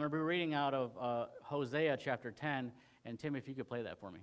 [0.00, 2.72] I'm going to be reading out of uh, Hosea chapter 10.
[3.04, 4.20] And Tim, if you could play that for me.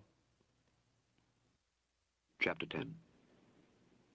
[2.41, 2.95] Chapter 10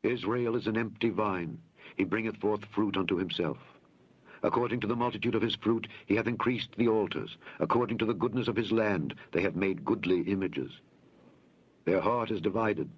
[0.02, 1.58] Israel is an empty vine.
[1.96, 3.58] He bringeth forth fruit unto himself.
[4.42, 7.36] According to the multitude of his fruit, he hath increased the altars.
[7.60, 10.72] According to the goodness of his land, they have made goodly images.
[11.84, 12.90] Their heart is divided.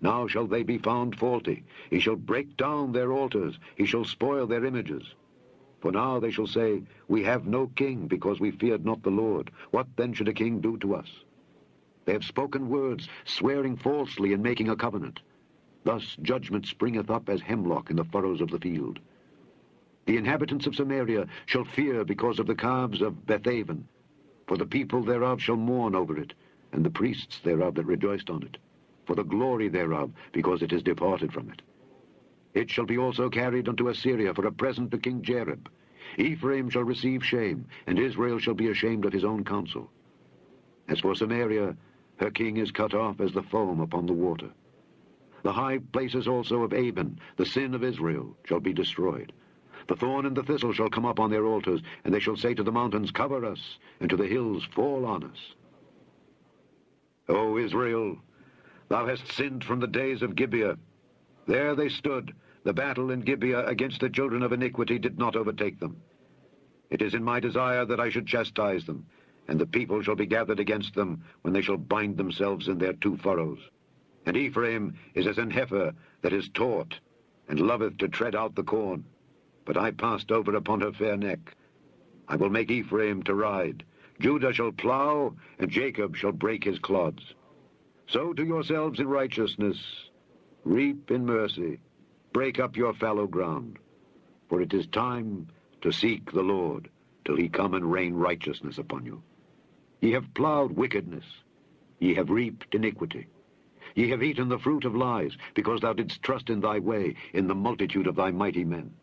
[0.00, 1.64] Now shall they be found faulty.
[1.90, 3.58] He shall break down their altars.
[3.74, 5.02] He shall spoil their images.
[5.84, 9.50] For now they shall say, We have no king, because we feared not the Lord.
[9.70, 11.10] What then should a king do to us?
[12.06, 15.20] They have spoken words, swearing falsely and making a covenant.
[15.84, 18.98] Thus judgment springeth up as hemlock in the furrows of the field.
[20.06, 23.86] The inhabitants of Samaria shall fear because of the calves of Bethaven,
[24.46, 26.32] for the people thereof shall mourn over it,
[26.72, 28.56] and the priests thereof that rejoiced on it,
[29.04, 31.60] for the glory thereof, because it is departed from it.
[32.54, 35.68] It shall be also carried unto Assyria for a present to King Jareb.
[36.16, 39.90] Ephraim shall receive shame, and Israel shall be ashamed of his own counsel.
[40.86, 41.76] As for Samaria,
[42.18, 44.50] her king is cut off as the foam upon the water.
[45.42, 49.32] The high places also of Aven, the sin of Israel, shall be destroyed.
[49.88, 52.54] The thorn and the thistle shall come up on their altars, and they shall say
[52.54, 55.54] to the mountains, Cover us, and to the hills, Fall on us.
[57.28, 58.16] O Israel,
[58.88, 60.78] thou hast sinned from the days of Gibeah.
[61.46, 62.32] There they stood,
[62.64, 66.00] the battle in Gibeah against the children of iniquity did not overtake them.
[66.90, 69.06] It is in my desire that I should chastise them,
[69.48, 72.94] and the people shall be gathered against them when they shall bind themselves in their
[72.94, 73.58] two furrows.
[74.24, 75.92] And Ephraim is as an heifer
[76.22, 76.98] that is taught,
[77.48, 79.04] and loveth to tread out the corn.
[79.66, 81.54] But I passed over upon her fair neck.
[82.28, 83.84] I will make Ephraim to ride.
[84.20, 87.34] Judah shall plow, and Jacob shall break his clods.
[88.06, 89.78] Sow to yourselves in righteousness,
[90.64, 91.78] reap in mercy.
[92.34, 93.78] Break up your fallow ground,
[94.48, 95.46] for it is time
[95.82, 96.90] to seek the Lord
[97.24, 99.22] till he come and rain righteousness upon you.
[100.00, 101.24] Ye have plowed wickedness,
[102.00, 103.28] ye have reaped iniquity.
[103.94, 107.46] Ye have eaten the fruit of lies, because thou didst trust in thy way, in
[107.46, 108.94] the multitude of thy mighty men.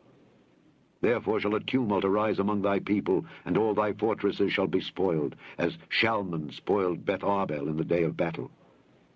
[0.99, 5.37] Therefore shall a tumult arise among thy people, and all thy fortresses shall be spoiled,
[5.57, 8.51] as Shalman spoiled Beth Arbel in the day of battle.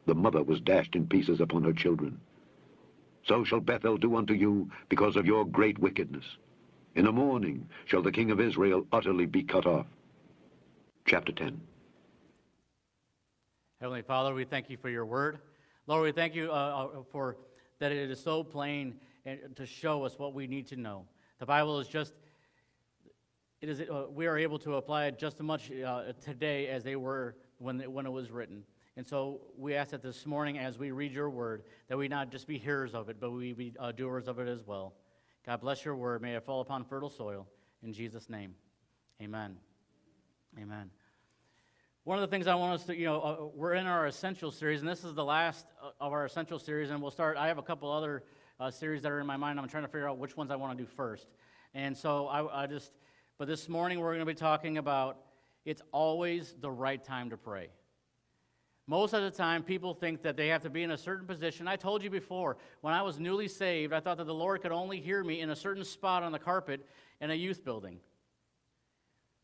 [0.06, 2.22] The mother was dashed in pieces upon her children.
[3.28, 6.25] So shall Bethel do unto you because of your great wickedness.
[6.96, 9.88] In the morning shall the king of Israel utterly be cut off.
[11.06, 11.59] Chapter 10
[13.81, 15.40] Heavenly Father, we thank you for your word.
[15.88, 17.38] Lord, we thank you uh, uh for
[17.80, 18.96] that it is so plain
[19.56, 21.06] to show us what we need to know.
[21.40, 22.13] The Bible is just,
[23.59, 26.84] it is, uh, we are able to apply it just as much uh, today as
[26.84, 28.63] they were when, when it was written.
[28.97, 32.31] And so we ask that this morning, as we read your word, that we not
[32.31, 34.94] just be hearers of it, but we be uh, doers of it as well.
[35.45, 36.22] God bless your word.
[36.22, 37.45] May it fall upon fertile soil.
[37.83, 38.56] In Jesus' name,
[39.22, 39.57] amen.
[40.57, 40.89] Amen.
[42.06, 44.51] One of the things I want us to, you know, uh, we're in our essential
[44.51, 47.35] series, and this is the last uh, of our essential series, and we'll start.
[47.35, 48.23] I have a couple other
[48.59, 49.59] uh, series that are in my mind.
[49.59, 51.27] I'm trying to figure out which ones I want to do first.
[51.73, 52.91] And so I, I just,
[53.38, 55.17] but this morning we're going to be talking about
[55.66, 57.69] it's always the right time to pray.
[58.88, 61.68] Most of the time, people think that they have to be in a certain position.
[61.68, 64.72] I told you before, when I was newly saved, I thought that the Lord could
[64.72, 66.85] only hear me in a certain spot on the carpet
[67.19, 68.00] in a youth building.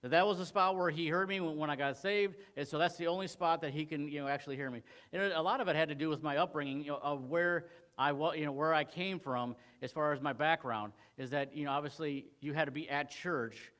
[0.03, 2.77] That that was the spot where he heard me when I got saved, and so
[2.77, 4.81] that's the only spot that he can, you know, actually hear me.
[5.11, 7.65] And a lot of it had to do with my upbringing, you know, of where
[7.97, 10.93] I, was, you know, where I came from as far as my background.
[11.17, 13.71] Is that, you know, obviously you had to be at church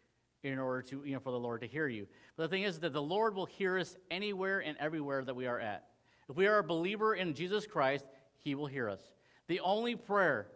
[0.44, 2.08] in order to, you know, for the Lord to hear you.
[2.36, 5.48] But the thing is that the Lord will hear us anywhere and everywhere that we
[5.48, 5.86] are at.
[6.30, 8.06] If we are a believer in Jesus Christ,
[8.38, 9.02] He will hear us.
[9.48, 10.48] The only prayer,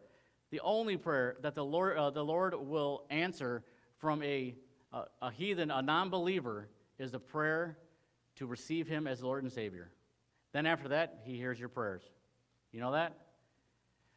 [0.51, 3.63] the only prayer that the Lord, uh, the Lord will answer
[3.97, 4.55] from a,
[4.91, 7.77] a, a heathen, a non believer, is the prayer
[8.35, 9.91] to receive Him as Lord and Savior.
[10.53, 12.03] Then after that, He hears your prayers.
[12.71, 13.17] You know that?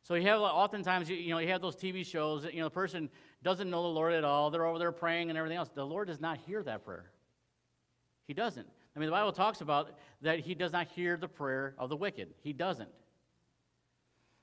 [0.02, 3.10] So you have oftentimes, you know, you have those TV shows, you know, the person
[3.42, 4.50] doesn't know the Lord at all.
[4.50, 5.70] They're over there praying and everything else.
[5.72, 7.10] The Lord does not hear that prayer.
[8.26, 8.66] He doesn't.
[8.94, 9.90] I mean, the Bible talks about
[10.22, 12.34] that he does not hear the prayer of the wicked.
[12.42, 12.88] He doesn't.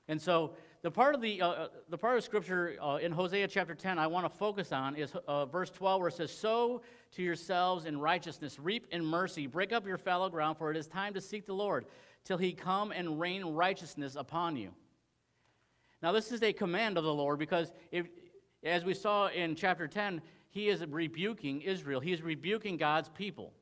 [0.08, 3.48] And so the part of the, uh, uh the part of scripture uh, in Hosea
[3.48, 6.80] chapter 10 I want to focus on is uh, verse 12 where it says, Sow
[7.12, 10.86] to yourselves in righteousness, reap in mercy, break up your fallow ground, for it is
[10.86, 11.86] time to seek the Lord
[12.24, 14.70] till he come and rain righteousness upon you.
[16.02, 18.06] Now this is a command of the Lord because if,
[18.66, 20.20] as we saw in chapter 10,
[20.50, 22.00] he is rebuking Israel.
[22.00, 23.52] He is rebuking God's people.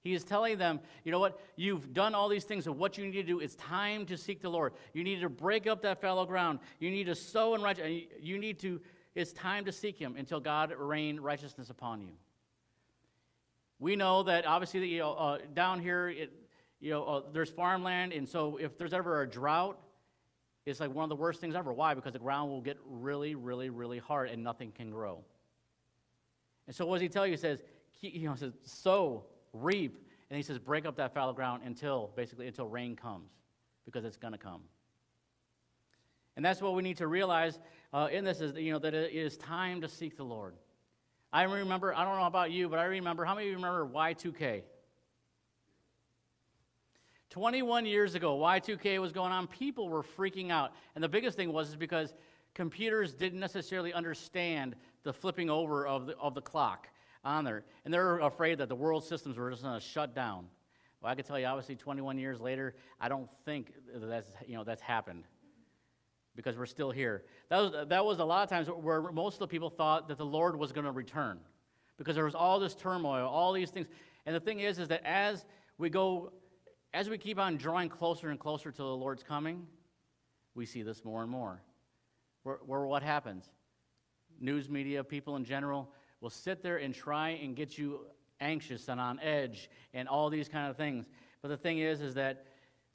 [0.00, 1.40] He is telling them, you know what?
[1.56, 4.40] You've done all these things, and what you need to do is time to seek
[4.40, 4.72] the Lord.
[4.94, 6.60] You need to break up that fallow ground.
[6.78, 8.04] You need to sow in righteousness.
[8.20, 8.80] You need to,
[9.14, 12.12] it's time to seek Him until God rain righteousness upon you.
[13.80, 16.32] We know that obviously, you know, uh, down here, it,
[16.80, 19.80] you know, uh, there's farmland, and so if there's ever a drought,
[20.68, 21.72] it's like one of the worst things ever.
[21.72, 21.94] Why?
[21.94, 25.24] Because the ground will get really, really, really hard and nothing can grow.
[26.66, 27.32] And so what does he tell you?
[27.32, 27.62] He says,
[28.00, 29.98] you know, says, sow, reap,
[30.30, 33.30] and he says, break up that fallow ground until, basically, until rain comes,
[33.86, 34.60] because it's going to come.
[36.36, 37.58] And that's what we need to realize
[37.92, 40.54] uh, in this is, you know, that it is time to seek the Lord.
[41.32, 43.86] I remember, I don't know about you, but I remember, how many of you remember
[43.86, 44.62] Y2K?
[47.30, 49.46] 21 years ago, Y2K was going on.
[49.46, 50.72] People were freaking out.
[50.94, 52.14] And the biggest thing was is because
[52.54, 56.88] computers didn't necessarily understand the flipping over of the, of the clock
[57.24, 57.64] on there.
[57.84, 60.46] And they were afraid that the world systems were just going to shut down.
[61.00, 64.64] Well, I can tell you, obviously, 21 years later, I don't think that's, you know,
[64.64, 65.24] that's happened
[66.34, 67.24] because we're still here.
[67.50, 70.18] That was, that was a lot of times where most of the people thought that
[70.18, 71.38] the Lord was going to return
[71.96, 73.86] because there was all this turmoil, all these things.
[74.24, 75.44] And the thing is, is that as
[75.78, 76.32] we go,
[76.94, 79.66] as we keep on drawing closer and closer to the Lord's coming,
[80.54, 81.62] we see this more and more.
[82.42, 83.44] Where, where what happens?
[84.40, 88.06] News media, people in general, will sit there and try and get you
[88.40, 91.06] anxious and on edge and all these kind of things.
[91.42, 92.46] But the thing is, is that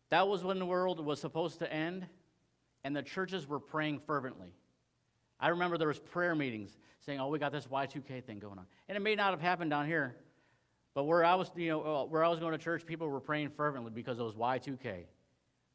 [0.10, 2.08] that was when the world was supposed to end
[2.84, 4.54] and the churches were praying fervently.
[5.40, 8.66] I remember there was prayer meetings saying, "Oh, we got this Y2K thing going on,"
[8.88, 10.16] and it may not have happened down here,
[10.94, 13.20] but where I was, you know, uh, where I was going to church, people were
[13.20, 15.06] praying fervently because it was Y2K.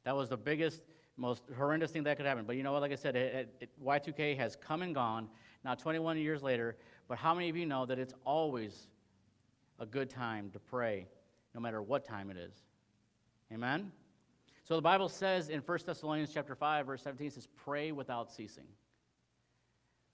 [0.04, 0.82] That was the biggest,
[1.16, 2.44] most horrendous thing that could happen.
[2.44, 2.82] But you know what?
[2.82, 5.28] Like I said, it, it, Y2K has come and gone.
[5.64, 6.76] Now, 21 years later,
[7.08, 8.86] but how many of you know that it's always
[9.80, 11.08] a good time to pray,
[11.54, 12.54] no matter what time it is?
[13.52, 13.90] Amen.
[14.62, 18.30] So the Bible says in 1 Thessalonians chapter 5, verse 17, it says, pray without
[18.30, 18.66] ceasing.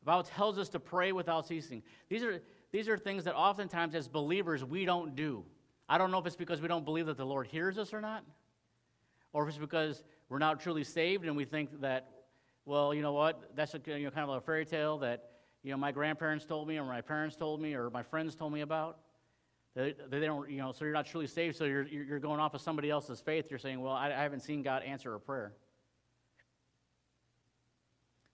[0.00, 1.82] The Bible tells us to pray without ceasing.
[2.08, 2.40] These are,
[2.74, 5.44] these are things that oftentimes as believers we don't do.
[5.88, 8.00] I don't know if it's because we don't believe that the Lord hears us or
[8.00, 8.24] not,
[9.32, 12.08] or if it's because we're not truly saved and we think that,
[12.64, 15.30] well, you know what, that's a, you know, kind of a fairy tale that
[15.62, 18.52] you know, my grandparents told me or my parents told me or my friends told
[18.52, 18.98] me about.
[19.76, 22.54] They, they don't, you know, so you're not truly saved, so you're, you're going off
[22.54, 23.46] of somebody else's faith.
[23.50, 25.52] You're saying, well, I, I haven't seen God answer a prayer.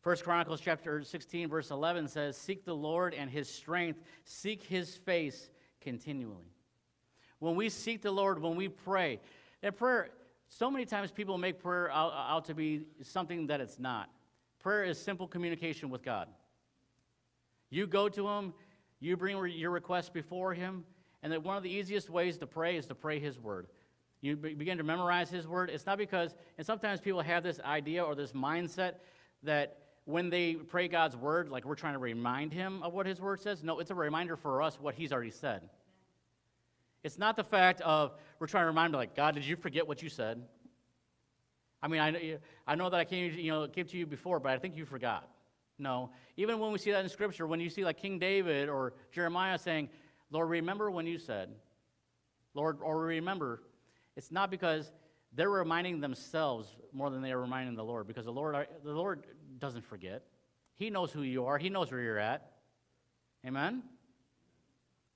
[0.03, 4.97] First Chronicles chapter 16, verse 11 says, Seek the Lord and his strength, seek his
[4.97, 5.51] face
[5.81, 6.53] continually.
[7.39, 9.21] When we seek the Lord, when we pray,
[9.63, 10.09] that prayer,
[10.49, 14.11] so many times people make prayer out, out to be something that it's not.
[14.59, 16.29] Prayer is simple communication with God.
[17.69, 18.55] You go to him,
[19.01, 20.85] you bring your request before him,
[21.23, 23.67] and that one of the easiest ways to pray is to pray His Word.
[24.21, 25.71] You begin to memorize His Word.
[25.71, 28.95] It's not because, and sometimes people have this idea or this mindset
[29.43, 29.79] that
[30.11, 33.41] when they pray God's Word, like we're trying to remind Him of what His Word
[33.41, 33.63] says.
[33.63, 35.69] No, it's a reminder for us what He's already said.
[37.03, 39.89] It's not the fact of we're trying to remind Him, like, God, did you forget
[39.89, 40.43] what you said?
[41.83, 44.53] I mean, I, I know that I came, you know, came to you before, but
[44.53, 45.29] I think you forgot.
[45.79, 46.11] No.
[46.37, 49.59] Even when we see that in Scripture, when you see like King David or Jeremiah
[49.59, 49.89] saying,
[50.31, 51.49] Lord, remember when you said,
[52.53, 53.63] Lord, or remember,
[54.15, 54.93] it's not because
[55.33, 59.25] they're reminding themselves more than they are reminding the Lord, because the Lord, the Lord
[59.61, 60.23] doesn't forget.
[60.77, 62.51] He knows who you are, He knows where you're at.
[63.47, 63.83] Amen?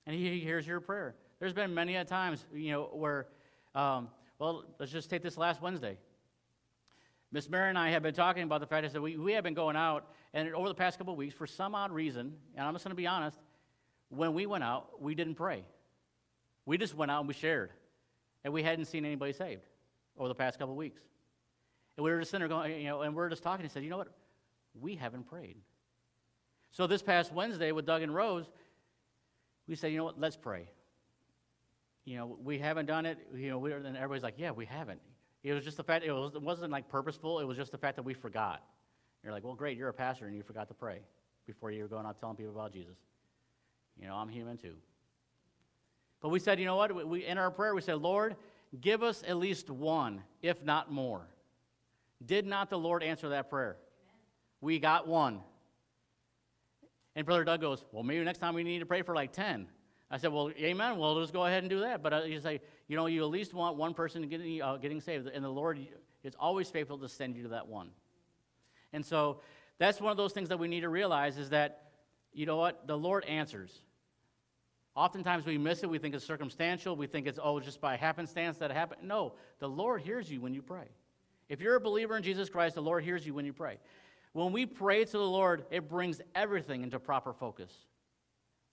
[0.07, 1.15] And He hears your prayer.
[1.41, 3.27] There's been many a times, you know, where,
[3.75, 4.09] um,
[4.39, 5.99] well, let's just take this last Wednesday.
[7.33, 9.55] Miss Mary and I have been talking about the fact that we, we have been
[9.55, 12.75] going out, and over the past couple of weeks, for some odd reason, and I'm
[12.75, 13.39] just going to be honest,
[14.09, 15.65] when we went out, we didn't pray.
[16.67, 17.71] We just went out and we shared.
[18.45, 19.63] And we hadn't seen anybody saved
[20.19, 21.01] over the past couple of weeks.
[21.97, 23.73] And we were just sitting there going, you know, and we are just talking and
[23.73, 24.13] said, you know what?
[24.81, 25.57] We haven't prayed.
[26.71, 28.47] So this past Wednesday with Doug and Rose,
[29.69, 30.21] we said, you know what?
[30.21, 30.69] Let's pray.
[32.05, 33.19] You know, we haven't done it.
[33.35, 35.01] You know, we and everybody's like, yeah, we haven't.
[35.43, 37.41] It was just the fact, it, was, it wasn't like purposeful.
[37.41, 38.63] It was just the fact that we forgot.
[39.23, 41.01] You're like, well, great, you're a pastor and you forgot to pray
[41.47, 42.97] before you were going out telling people about Jesus.
[44.01, 44.75] You know, I'm human too.
[46.21, 47.07] But we said, you know what?
[47.07, 48.37] We, in our prayer, we said, Lord,
[48.81, 51.29] give us at least one, if not more.
[52.25, 53.77] Did not the Lord answer that prayer?
[54.65, 55.41] We got one.
[57.15, 59.69] And Brother Doug goes, Well, maybe next time we need to pray for like 10.
[60.11, 60.97] I said, Well, amen.
[60.97, 62.03] Well, let's go ahead and do that.
[62.03, 65.29] But you say, You know, you at least want one person getting, uh, getting saved.
[65.29, 65.87] And the Lord
[66.23, 67.91] is always faithful to send you to that one.
[68.95, 69.43] And so
[69.77, 71.91] that's one of those things that we need to realize is that
[72.33, 72.87] you know what?
[72.87, 73.71] The Lord answers.
[74.97, 75.91] Oftentimes we miss it.
[75.91, 76.97] We think it's circumstantial.
[76.97, 79.07] We think it's, oh, just by happenstance that it happened.
[79.07, 80.89] No, the Lord hears you when you pray.
[81.51, 83.79] If you're a believer in Jesus Christ, the Lord hears you when you pray.
[84.35, 87.73] When we pray to the Lord, it brings everything into proper focus.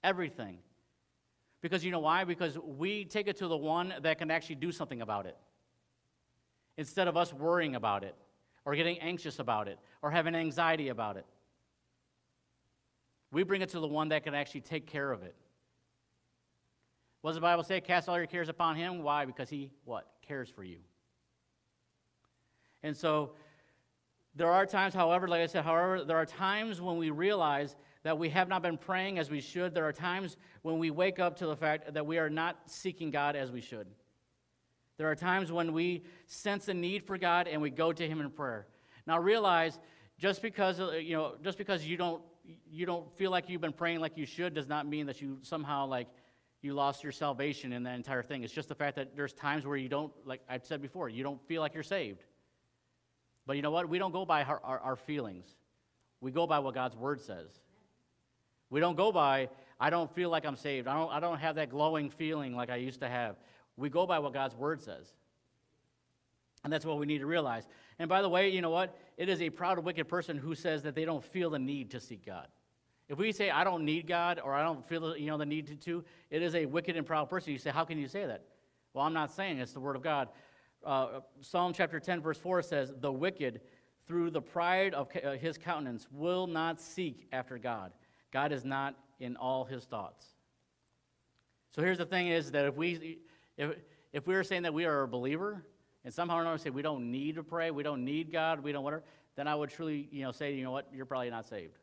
[0.04, 0.58] Everything.
[1.62, 2.24] Because you know why?
[2.24, 5.38] Because we take it to the one that can actually do something about it.
[6.78, 8.16] Instead of us worrying about it,
[8.66, 11.26] or getting anxious about it, or having anxiety about it.
[13.32, 15.36] We bring it to the one that can actually take care of it.
[17.22, 17.82] What does the Bible say?
[17.82, 19.04] Cast all your cares upon him.
[19.04, 19.26] Why?
[19.26, 20.08] Because he, what?
[20.28, 20.78] Cares for you.
[22.82, 23.34] And so,
[24.36, 28.18] there are times, however, like I said, however, there are times when we realize that
[28.18, 29.74] we have not been praying as we should.
[29.74, 33.12] There are times when we wake up to the fact that we are not seeking
[33.12, 33.88] God as we should.
[34.98, 38.22] There are times when we sense a need for God and we go to Him
[38.22, 38.68] in prayer.
[39.06, 39.80] Now realize,
[40.18, 42.22] just because uh, you know, just because you don't
[42.70, 45.40] you don't feel like you've been praying like you should, does not mean that you
[45.42, 46.08] somehow like
[46.62, 48.44] you lost your salvation in that entire thing.
[48.44, 51.24] It's just the fact that there's times where you don't, like I've said before, you
[51.24, 52.24] don't feel like you're saved.
[53.46, 53.90] But you know what?
[53.90, 55.48] We don't go by our, our, our feelings.
[56.20, 57.50] We go by what God's word says.
[58.70, 60.88] We don't go by, I don't feel like I'm saved.
[60.88, 63.36] I don't, I don't have that glowing feeling like I used to have.
[63.76, 65.12] We go by what God's word says.
[66.64, 67.68] And that's what we need to realize.
[67.98, 68.98] And by the way, you know what?
[69.18, 72.00] It is a proud, wicked person who says that they don't feel the need to
[72.00, 72.48] seek God.
[73.10, 75.68] If we say, I don't need God or I don't feel you know, the need
[75.68, 77.52] to, to, it is a wicked and proud person.
[77.52, 78.44] You say, How can you say that?
[78.94, 80.30] Well, I'm not saying it's the word of God.
[80.84, 83.62] Uh, Psalm chapter 10, verse 4 says, The wicked,
[84.08, 87.92] through the pride of uh, his countenance, will not seek after God.
[88.32, 90.26] God is not in all his thoughts.
[91.76, 93.20] So here's the thing is that if we,
[93.58, 93.76] if,
[94.12, 95.64] if we are saying that we are a believer,
[96.04, 98.72] and somehow or another say we don't need to pray, we don't need God, we
[98.72, 99.04] don't whatever,
[99.36, 101.78] then I would truly, you know, say, you know what, you're probably not saved.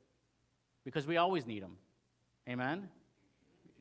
[0.84, 1.76] Because we always need Him.
[2.48, 2.88] Amen?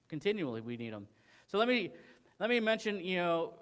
[0.07, 1.07] Continually we need Him.
[1.47, 1.91] So let me,
[2.39, 3.53] let me mention, you know,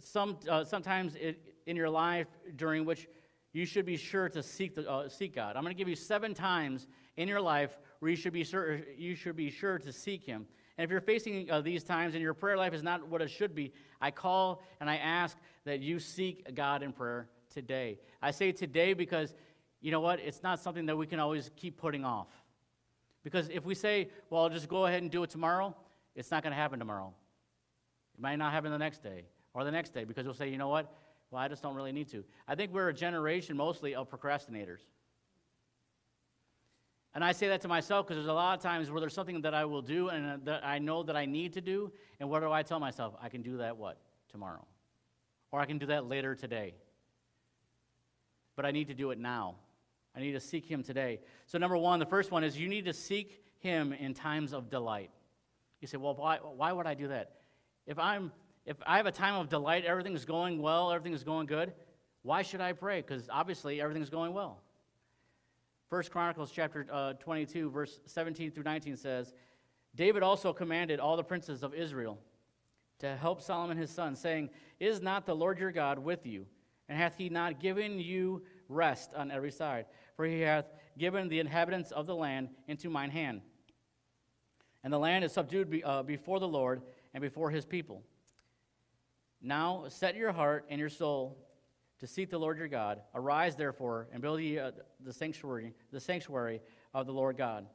[0.00, 2.26] some, uh, sometimes it, in your life
[2.56, 3.06] during which
[3.52, 5.56] you should be sure to seek, the, uh, seek God.
[5.56, 8.80] I'm going to give you seven times in your life where you should be sure,
[8.98, 10.46] you should be sure to seek Him.
[10.76, 13.30] And if you're facing uh, these times and your prayer life is not what it
[13.30, 18.00] should be, I call and I ask that you seek God in prayer today.
[18.20, 19.34] I say today because,
[19.80, 22.26] you know what, it's not something that we can always keep putting off.
[23.22, 25.74] Because if we say, well, I'll just go ahead and do it tomorrow,
[26.16, 27.14] it's not going to happen tomorrow.
[28.14, 30.58] It might not happen the next day or the next day because you'll say, you
[30.58, 30.92] know what,
[31.30, 32.24] well, I just don't really need to.
[32.46, 34.80] I think we're a generation mostly of procrastinators.
[37.14, 39.40] And I say that to myself because there's a lot of times where there's something
[39.42, 41.92] that I will do and uh, that I know that I need to do.
[42.18, 43.14] And what do I tell myself?
[43.22, 43.98] I can do that what?
[44.30, 44.66] Tomorrow.
[45.52, 46.74] Or I can do that later today.
[48.56, 49.56] But I need to do it now.
[50.16, 51.20] I need to seek Him today.
[51.46, 54.68] So, number one, the first one is you need to seek Him in times of
[54.68, 55.10] delight.
[55.80, 57.32] You say, well, why, why would I do that?
[57.86, 58.32] If, I'm,
[58.64, 61.72] if I have a time of delight, everything's going well, everything's going good,
[62.22, 63.02] why should I pray?
[63.02, 64.62] Because obviously everything's going well.
[65.90, 69.34] First Chronicles chapter uh, 22, verse 17 through 19 says,
[69.94, 72.18] David also commanded all the princes of Israel
[72.98, 74.50] to help Solomon his son, saying,
[74.80, 76.46] Is not the Lord your God with you?
[76.88, 79.86] And hath he not given you rest on every side?
[80.16, 80.66] For he hath
[80.98, 83.42] given the inhabitants of the land into mine hand.
[84.82, 86.82] And the land is subdued be, uh, before the Lord
[87.14, 88.02] and before his people.
[89.40, 91.38] Now set your heart and your soul
[92.00, 93.00] to seek the Lord your God.
[93.14, 94.72] Arise, therefore, and build ye uh,
[95.04, 96.60] the sanctuary, the sanctuary
[96.92, 97.66] of the Lord God,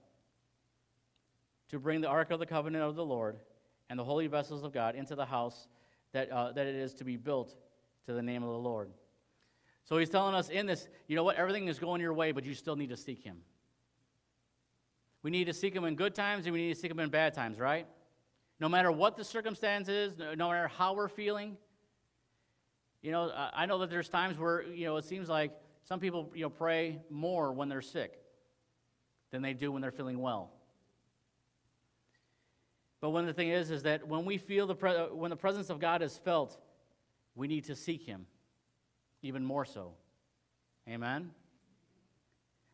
[1.69, 3.37] to bring the ark of the covenant of the Lord
[3.89, 5.67] and the holy vessels of God into the house
[6.11, 7.55] that, uh, that it is to be built
[8.05, 8.91] to the name of the Lord.
[9.85, 12.45] So he's telling us in this, you know what, everything is going your way, but
[12.45, 13.37] you still need to seek him.
[15.23, 17.09] We need to seek him in good times and we need to seek him in
[17.09, 17.87] bad times, right?
[18.59, 21.57] No matter what the circumstance is, no matter how we're feeling,
[23.01, 26.31] you know, I know that there's times where, you know, it seems like some people,
[26.35, 28.19] you know, pray more when they're sick
[29.31, 30.51] than they do when they're feeling well.
[33.01, 35.37] But one of the thing is, is that when we feel the, pre- when the
[35.37, 36.57] presence of God is felt,
[37.35, 38.25] we need to seek Him
[39.21, 39.93] even more so.
[40.87, 41.31] Amen?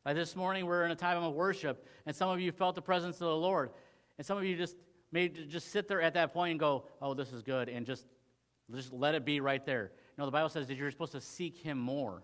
[0.03, 2.81] Like this morning, we're in a time of worship, and some of you felt the
[2.81, 3.69] presence of the Lord.
[4.17, 4.77] And some of you just
[5.15, 8.05] made just sit there at that point and go, oh, this is good, and just,
[8.71, 9.91] just let it be right there.
[10.17, 12.21] No, the Bible says that you're supposed to seek Him more.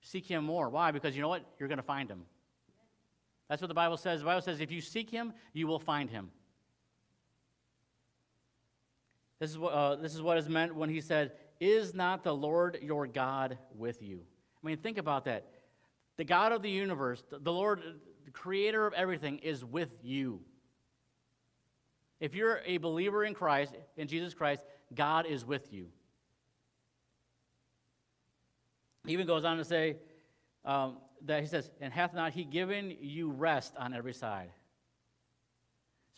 [0.00, 0.70] Seek Him more.
[0.70, 0.92] Why?
[0.92, 1.44] Because you know what?
[1.58, 2.22] You're going to find Him.
[3.48, 4.20] That's what the Bible says.
[4.20, 6.30] The Bible says if you seek Him, you will find Him.
[9.40, 12.34] This is what, uh, this is what is meant when He said, Is not the
[12.34, 14.20] Lord your God with you?
[14.62, 15.48] I mean, think about that.
[16.16, 17.82] The God of the universe, the Lord,
[18.24, 20.42] the creator of everything, is with you.
[22.20, 24.62] If you're a believer in Christ, in Jesus Christ,
[24.94, 25.86] God is with you.
[29.06, 29.96] He even goes on to say
[30.64, 34.50] um, that he says, And hath not he given you rest on every side?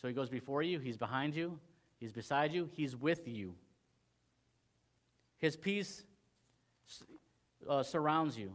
[0.01, 1.57] So he goes before you, he's behind you,
[1.97, 3.55] he's beside you, he's with you.
[5.37, 6.03] His peace
[7.69, 8.53] uh, surrounds you.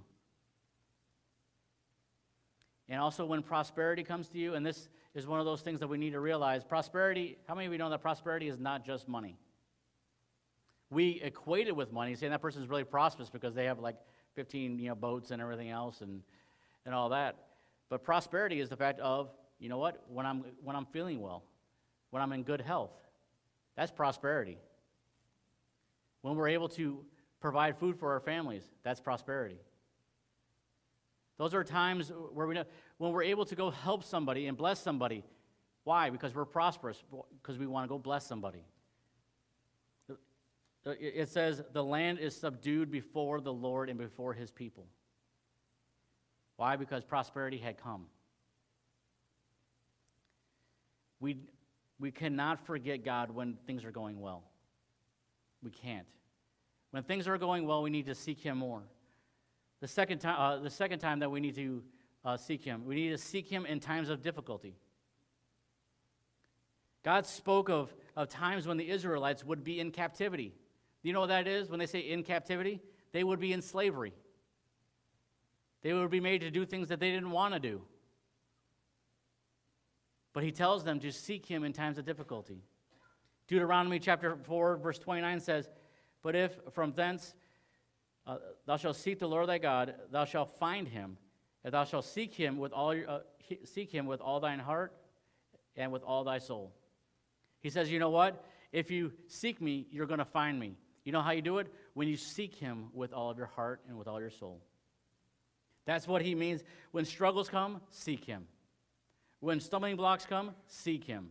[2.90, 5.88] And also, when prosperity comes to you, and this is one of those things that
[5.88, 9.08] we need to realize prosperity, how many of you know that prosperity is not just
[9.08, 9.38] money?
[10.90, 13.96] We equate it with money, saying that person is really prosperous because they have like
[14.34, 16.22] 15 you know, boats and everything else and,
[16.86, 17.36] and all that.
[17.88, 21.42] But prosperity is the fact of, you know what, when I'm, when I'm feeling well,
[22.10, 22.92] when I'm in good health.
[23.76, 24.58] That's prosperity.
[26.22, 27.04] When we're able to
[27.40, 29.60] provide food for our families, that's prosperity.
[31.38, 32.64] Those are times where we know,
[32.98, 35.24] when we're able to go help somebody and bless somebody.
[35.84, 36.10] Why?
[36.10, 37.02] Because we're prosperous,
[37.40, 38.64] because we want to go bless somebody.
[40.84, 44.86] It says, the land is subdued before the Lord and before his people.
[46.56, 46.76] Why?
[46.76, 48.06] Because prosperity had come.
[51.20, 51.38] We,
[51.98, 54.44] we cannot forget God when things are going well.
[55.62, 56.06] We can't.
[56.90, 58.82] When things are going well, we need to seek him more.
[59.80, 61.82] The second time, uh, the second time that we need to
[62.28, 64.76] uh, seek Him, we need to seek Him in times of difficulty.
[67.02, 70.52] God spoke of, of times when the Israelites would be in captivity.
[71.02, 72.82] Do you know what that is when they say in captivity?
[73.12, 74.12] They would be in slavery.
[75.80, 77.80] They would be made to do things that they didn't want to do.
[80.35, 82.62] But he tells them to seek him in times of difficulty.
[83.47, 85.66] Deuteronomy chapter 4, verse 29 says,
[86.23, 87.35] But if from thence
[88.26, 91.16] uh, thou shalt seek the Lord thy God, thou shalt find him,
[91.64, 93.18] and thou shalt seek him with all your, uh,
[93.64, 94.92] seek him with all thine heart
[95.76, 96.72] and with all thy soul.
[97.60, 98.44] He says, you know what?
[98.72, 100.76] If you seek me, you're going to find me.
[101.04, 101.72] You know how you do it?
[101.94, 104.60] When you seek him with all of your heart and with all your soul.
[105.86, 106.62] That's what he means.
[106.90, 108.46] When struggles come, seek him.
[109.40, 111.30] When stumbling blocks come, seek him.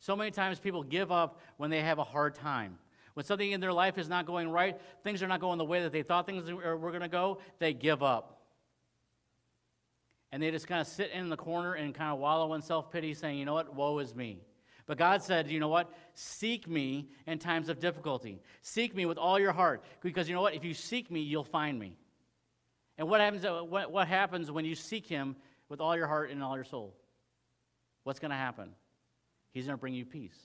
[0.00, 2.78] So many times people give up when they have a hard time.
[3.14, 5.82] When something in their life is not going right, things are not going the way
[5.82, 8.41] that they thought things were going to go, they give up.
[10.32, 12.90] And they just kind of sit in the corner and kind of wallow in self
[12.90, 14.40] pity, saying, you know what, woe is me.
[14.86, 15.92] But God said, you know what?
[16.14, 18.40] Seek me in times of difficulty.
[18.62, 19.84] Seek me with all your heart.
[20.00, 20.54] Because you know what?
[20.54, 21.96] If you seek me, you'll find me.
[22.98, 25.36] And what happens, uh, what happens when you seek him
[25.68, 26.94] with all your heart and all your soul?
[28.04, 28.70] What's going to happen?
[29.52, 30.36] He's going to bring you peace.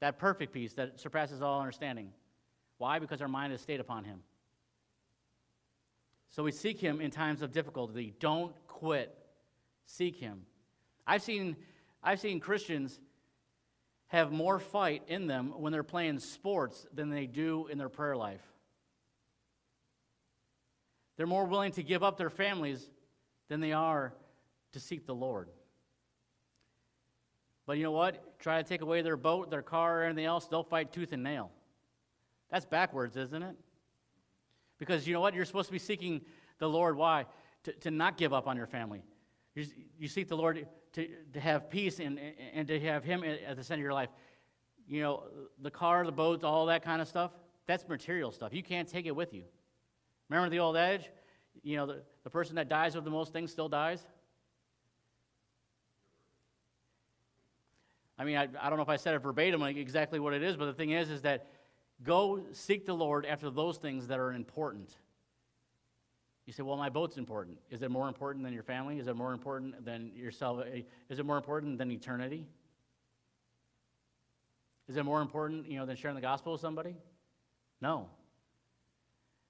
[0.00, 2.12] That perfect peace that surpasses all understanding.
[2.78, 2.98] Why?
[3.00, 4.20] Because our mind is stayed upon Him.
[6.30, 8.14] So we seek Him in times of difficulty.
[8.20, 9.16] Don't quit.
[9.86, 10.42] Seek Him.
[11.06, 11.56] I've seen,
[12.02, 13.00] I've seen Christians
[14.08, 18.16] have more fight in them when they're playing sports than they do in their prayer
[18.16, 18.42] life.
[21.16, 22.88] They're more willing to give up their families
[23.48, 24.14] than they are
[24.72, 25.48] to seek the Lord.
[27.66, 28.38] But you know what?
[28.38, 31.22] Try to take away their boat, their car, or anything else, they'll fight tooth and
[31.22, 31.50] nail.
[32.50, 33.56] That's backwards, isn't it?
[34.78, 35.34] Because you know what?
[35.34, 36.22] You're supposed to be seeking
[36.58, 36.96] the Lord.
[36.96, 37.26] Why?
[37.64, 39.02] To, to not give up on your family.
[39.54, 39.64] You,
[39.98, 42.18] you seek the Lord to, to have peace and,
[42.54, 44.10] and to have Him at the center of your life.
[44.86, 45.24] You know,
[45.60, 47.32] the car, the boats, all that kind of stuff,
[47.66, 48.54] that's material stuff.
[48.54, 49.44] You can't take it with you.
[50.28, 51.10] Remember the old adage?
[51.62, 54.06] You know, the, the person that dies with the most things still dies?
[58.18, 60.42] I mean, I, I don't know if I said it verbatim, like exactly what it
[60.42, 61.46] is, but the thing is, is that
[62.02, 64.90] go seek the Lord after those things that are important.
[66.46, 67.58] You say, well, my boat's important.
[67.70, 68.98] Is it more important than your family?
[68.98, 70.64] Is it more important than yourself?
[71.10, 72.46] Is it more important than eternity?
[74.88, 76.96] Is it more important, you know, than sharing the gospel with somebody?
[77.82, 78.08] No.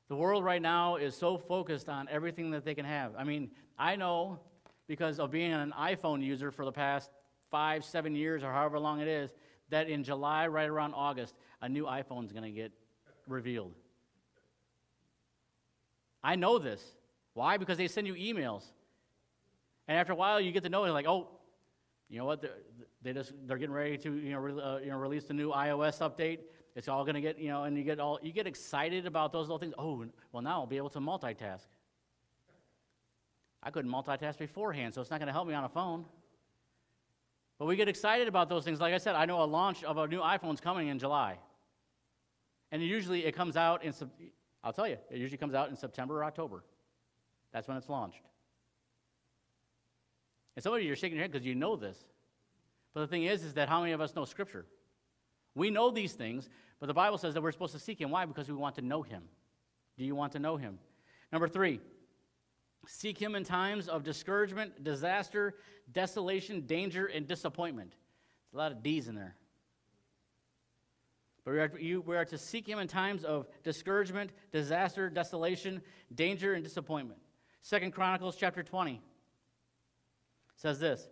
[0.08, 3.12] The world right now is so focused on everything that they can have.
[3.16, 4.40] I mean, I know
[4.88, 7.11] because of being an iPhone user for the past
[7.50, 9.30] five, seven years, or however long it is,
[9.68, 12.73] that in July, right around August, a new iPhone is going to get
[13.27, 13.75] revealed.
[16.23, 16.83] I know this.
[17.35, 17.57] Why?
[17.57, 18.64] Because they send you emails.
[19.87, 21.29] And after a while, you get to know it like, oh,
[22.09, 22.42] you know what?
[22.42, 22.51] They're,
[23.03, 25.51] they just they're getting ready to you know, re, uh, you know release the new
[25.51, 26.40] iOS update.
[26.75, 29.33] It's all going to get you know, and you get all you get excited about
[29.33, 29.75] those little things.
[29.79, 31.66] Oh, well now I'll be able to multitask.
[33.62, 36.05] I couldn't multitask beforehand, so it's not going to help me on a phone.
[37.59, 38.81] But we get excited about those things.
[38.81, 41.38] Like I said, I know a launch of a new iPhone is coming in July.
[42.70, 43.92] And usually it comes out in,
[44.62, 46.64] I'll tell you, it usually comes out in September or October.
[47.52, 48.22] That's when it's launched.
[50.57, 51.96] And some of you are shaking your head because you know this.
[52.94, 54.66] But the thing is, is that how many of us know Scripture?
[55.54, 56.48] We know these things,
[56.81, 58.11] but the Bible says that we're supposed to seek Him.
[58.11, 58.26] Why?
[58.26, 59.22] Because we want to know Him.
[59.96, 60.78] Do you want to know Him?
[61.33, 61.81] Number three,
[62.87, 65.54] Seek him in times of discouragement, disaster,
[65.92, 67.90] desolation, danger, and disappointment.
[67.90, 69.35] There's a lot of D's in there.
[71.48, 75.80] But we are, you, we are to seek him in times of discouragement, disaster, desolation,
[76.14, 77.18] danger, and disappointment.
[77.62, 79.00] Second Chronicles chapter 20
[80.56, 81.08] says this,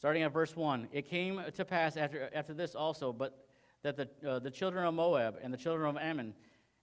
[0.00, 0.88] starting at verse 1.
[0.90, 3.46] It came to pass after, after this also, but
[3.84, 6.34] that the, uh, the children of Moab and the children of Ammon,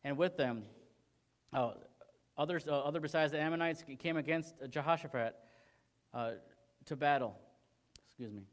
[0.06, 0.64] and with them
[1.52, 1.72] uh,
[2.38, 5.36] others, uh, other besides the Ammonites, came against Jehoshaphat
[6.14, 6.32] uh,
[6.86, 7.38] to battle.
[8.08, 8.44] Excuse me.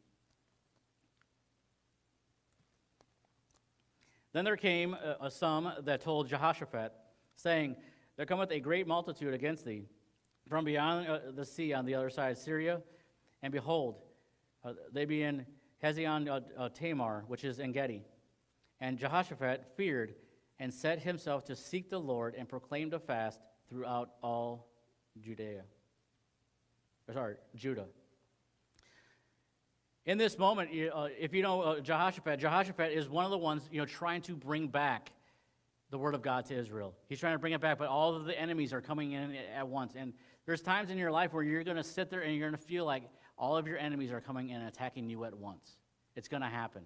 [4.39, 6.93] Then there came a, some that told Jehoshaphat,
[7.35, 7.75] saying,
[8.17, 9.89] There cometh a great multitude against thee
[10.49, 12.81] from beyond uh, the sea on the other side, Syria,
[13.43, 13.97] and behold,
[14.65, 15.45] uh, they be in
[15.83, 18.05] Hezion uh, uh, Tamar, which is En Gedi.
[18.79, 20.15] And Jehoshaphat feared
[20.61, 24.69] and set himself to seek the Lord and proclaimed a fast throughout all
[25.21, 25.65] Judea.
[27.09, 27.87] Or, sorry, Judah.
[30.09, 33.69] In this moment, uh, if you know uh, Jehoshaphat, Jehoshaphat is one of the ones
[33.71, 35.13] you know trying to bring back
[35.91, 36.95] the word of God to Israel.
[37.11, 39.69] He's trying to bring it back, but all of the enemies are coming in at
[39.69, 39.97] once.
[39.97, 40.15] And
[40.47, 42.67] there's times in your life where you're going to sit there and you're going to
[42.67, 43.03] feel like
[43.37, 45.77] all of your enemies are coming in and attacking you at once.
[46.17, 46.85] It's going to happen.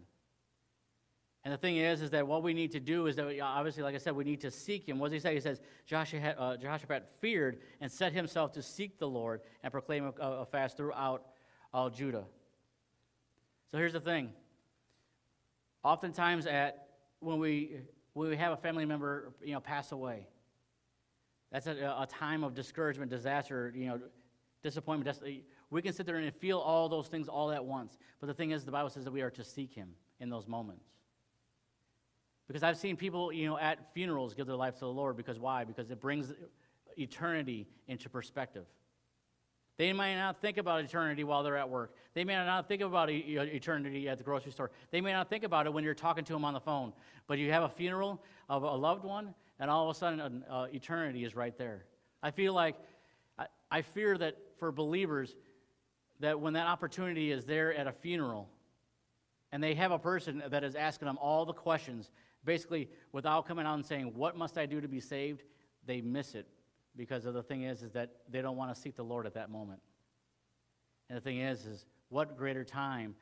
[1.45, 3.85] And the thing is, is that what we need to do is that, we, obviously,
[3.85, 4.99] like I said, we need to seek him.
[4.99, 5.35] What does he say?
[5.35, 10.07] He says, Jehoshaphat, uh, Jehoshaphat feared and set himself to seek the Lord and proclaim
[10.07, 11.27] a, a fast throughout
[11.73, 12.25] all Judah.
[13.73, 14.31] So here's the thing.
[15.83, 16.89] Oftentimes, at
[17.21, 17.79] when we
[18.13, 20.29] when we have a family member, you know, pass away,
[21.51, 24.01] that's a, a time of discouragement, disaster, you know,
[24.63, 25.17] disappointment.
[25.71, 27.97] We can sit there and feel all those things all at once.
[28.21, 30.47] But the thing is, the Bible says that we are to seek Him in those
[30.47, 30.85] moments.
[32.49, 35.17] Because I've seen people, you know, at funerals give their life to the Lord.
[35.17, 35.65] Because why?
[35.65, 36.35] Because it brings
[36.99, 38.67] eternity into perspective.
[39.79, 41.95] They may not think about eternity while they're at work.
[42.15, 44.71] They may not think about eternity at the grocery store.
[44.91, 46.93] They may not think about it when you're talking to them on the phone.
[47.27, 50.67] But you have a funeral of a loved one, and all of a sudden, uh,
[50.73, 51.87] eternity is right there.
[52.23, 52.77] I feel like,
[53.39, 55.35] I, I fear that for believers,
[56.21, 58.49] that when that opportunity is there at a funeral,
[59.53, 62.11] and they have a person that is asking them all the questions,
[62.45, 65.43] basically without coming out and saying, What must I do to be saved?
[65.87, 66.47] They miss it
[66.97, 69.51] because the thing is, is that they don't want to seek the Lord at that
[69.51, 69.81] moment.
[71.09, 73.15] And the thing is, is what greater time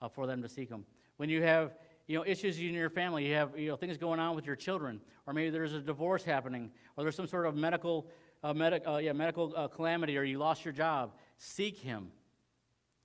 [0.00, 0.84] uh, for them to seek Him?
[1.16, 1.72] When you have
[2.06, 4.56] you know issues in your family, you have you know things going on with your
[4.56, 8.08] children, or maybe there's a divorce happening, or there's some sort of medical
[8.42, 11.12] uh, medic, uh, yeah, medical uh, calamity, or you lost your job.
[11.38, 12.10] Seek Him.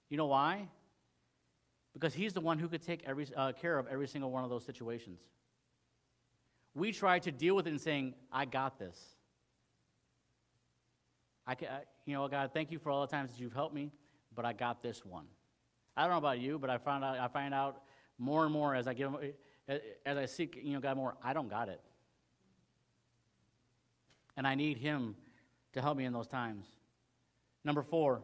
[0.10, 0.68] You know why?
[1.94, 4.50] Because He's the one who could take every, uh, care of every single one of
[4.50, 5.20] those situations.
[6.74, 9.15] We try to deal with it and saying, "I got this."
[11.48, 13.76] I, ca- I, you know, God, thank you for all the times that you've helped
[13.76, 13.92] me,
[14.34, 15.26] but I got this one.
[15.96, 17.82] I don't know about you, but I found out, I find out
[18.18, 19.14] more and more as I give,
[19.68, 21.82] as I seek, you know, God more, I don't got it.
[24.38, 25.16] And I need Him
[25.74, 26.66] to help me in those times.
[27.64, 28.22] Number four,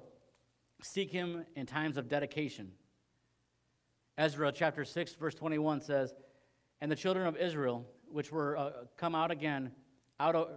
[0.81, 2.71] seek Him in times of dedication.
[4.17, 6.13] Ezra chapter 6, verse 21 says,
[6.81, 9.71] And the children of Israel, which were uh, come out again,
[10.19, 10.49] out of,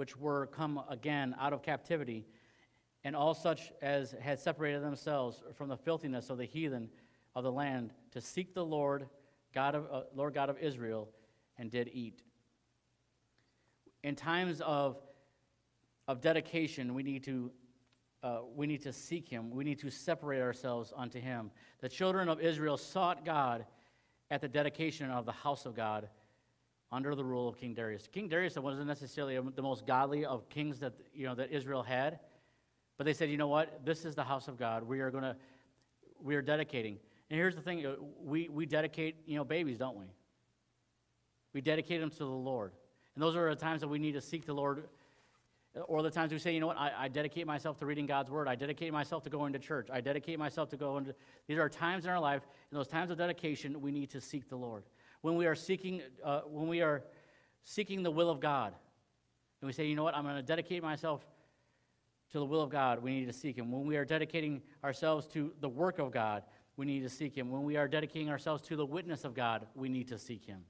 [0.00, 2.26] which were come again out of captivity,
[3.04, 6.88] and all such as had separated themselves from the filthiness of the heathen
[7.34, 9.06] of the land, to seek the Lord
[9.54, 11.10] God of, uh, Lord God of Israel,
[11.58, 12.22] and did eat.
[14.02, 14.96] In times of,
[16.08, 17.50] of dedication, we need to
[18.22, 19.50] uh, we need to seek him.
[19.50, 21.50] We need to separate ourselves unto him.
[21.80, 23.66] The children of Israel sought God
[24.30, 26.08] at the dedication of the house of God
[26.92, 28.08] under the rule of King Darius.
[28.10, 32.18] King Darius wasn't necessarily the most godly of kings that, you know, that Israel had,
[32.98, 33.84] but they said, you know what?
[33.84, 34.82] This is the house of God.
[34.82, 35.36] We are going to,
[36.22, 36.98] we are dedicating.
[37.30, 40.06] And here's the thing, uh, we, we dedicate, you know, babies, don't we?
[41.52, 42.72] We dedicate them to the Lord.
[43.14, 44.84] And those are the times that we need to seek the Lord
[45.86, 48.28] or the times we say, you know what, I, I, dedicate myself to reading God's
[48.28, 48.48] word.
[48.48, 49.88] I dedicate myself to going to church.
[49.92, 51.14] I dedicate myself to going to.
[51.46, 54.48] These are times in our life, in those times of dedication, we need to seek
[54.48, 54.82] the Lord.
[55.22, 57.04] When we are seeking, uh, when we are
[57.62, 58.74] seeking the will of God,
[59.60, 61.24] and we say, you know what, I'm going to dedicate myself
[62.32, 63.70] to the will of God, we need to seek Him.
[63.70, 66.44] When we are dedicating ourselves to the work of God,
[66.76, 67.50] we need to seek Him.
[67.50, 70.60] When we are dedicating ourselves to the witness of God, we need to seek Him.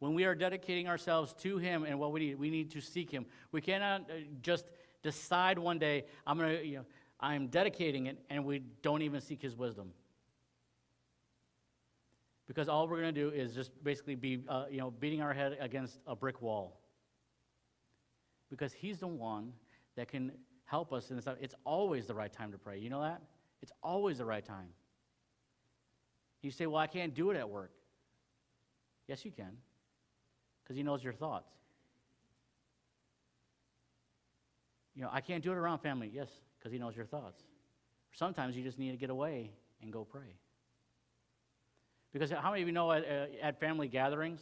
[0.00, 3.10] When we are dedicating ourselves to Him and what we need, we need to seek
[3.10, 3.26] Him.
[3.52, 4.66] We cannot uh, just
[5.02, 6.84] decide one day, I'm going to, you know,
[7.20, 9.92] I'm dedicating it, and we don't even seek His wisdom.
[12.46, 15.32] Because all we're going to do is just basically be, uh, you know, beating our
[15.32, 16.80] head against a brick wall.
[18.50, 19.52] Because He's the one
[19.96, 20.32] that can
[20.64, 21.26] help us in this.
[21.40, 22.78] It's always the right time to pray.
[22.78, 23.22] You know that?
[23.62, 24.68] It's always the right time.
[26.42, 27.70] You say, Well, I can't do it at work.
[29.08, 29.56] Yes, you can,
[30.62, 31.50] because He knows your thoughts.
[34.94, 36.10] You know, I can't do it around family.
[36.12, 36.28] Yes,
[36.58, 37.42] because He knows your thoughts.
[38.12, 39.50] Sometimes you just need to get away
[39.82, 40.36] and go pray.
[42.14, 44.40] Because how many of you know at, uh, at family gatherings,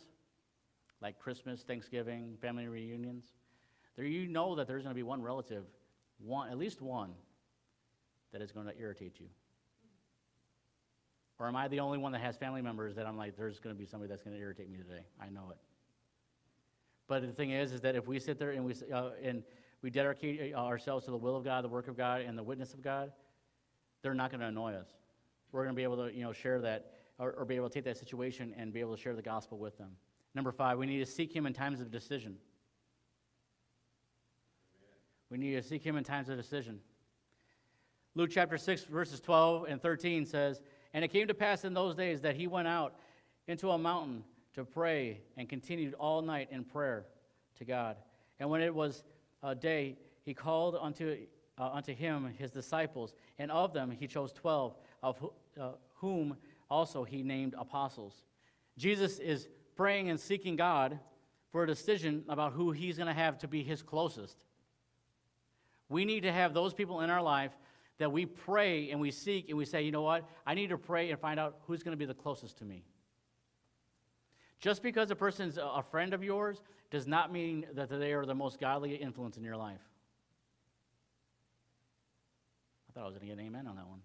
[1.01, 3.25] like Christmas, Thanksgiving, family reunions,
[3.97, 5.65] there you know that there's going to be one relative,
[6.19, 7.13] one at least one,
[8.33, 9.27] that is going to irritate you.
[11.39, 13.75] Or am I the only one that has family members that I'm like, there's going
[13.75, 15.05] to be somebody that's going to irritate me today?
[15.19, 15.57] I know it.
[17.09, 19.43] But the thing is, is that if we sit there and we uh, and
[19.81, 22.43] we dedicate uh, ourselves to the will of God, the work of God, and the
[22.43, 23.13] witness of God,
[24.03, 24.89] they're not going to annoy us.
[25.51, 27.75] We're going to be able to, you know, share that or, or be able to
[27.75, 29.91] take that situation and be able to share the gospel with them.
[30.35, 32.37] Number five, we need to seek Him in times of decision.
[35.31, 36.81] We need to seek Him in times of decision.
[38.17, 40.61] Luke chapter 6, verses 12 and 13 says,
[40.93, 42.95] And it came to pass in those days that he went out
[43.47, 47.07] into a mountain to pray and continued all night in prayer
[47.57, 47.97] to God.
[48.39, 49.05] And when it was
[49.43, 51.17] a day, he called unto,
[51.57, 56.37] uh, unto him his disciples, and of them he chose 12, of who, uh, whom
[56.73, 58.25] also he named apostles.
[58.79, 60.99] Jesus is praying and seeking God
[61.51, 64.39] for a decision about who he's going to have to be his closest.
[65.91, 67.53] We need to have those people in our life
[67.99, 70.27] that we pray and we seek and we say, you know what?
[70.47, 72.85] I need to pray and find out who's going to be the closest to me.
[74.59, 78.35] Just because a person's a friend of yours does not mean that they are the
[78.35, 79.81] most godly influence in your life.
[82.89, 84.01] I thought I was going to get an amen on that one.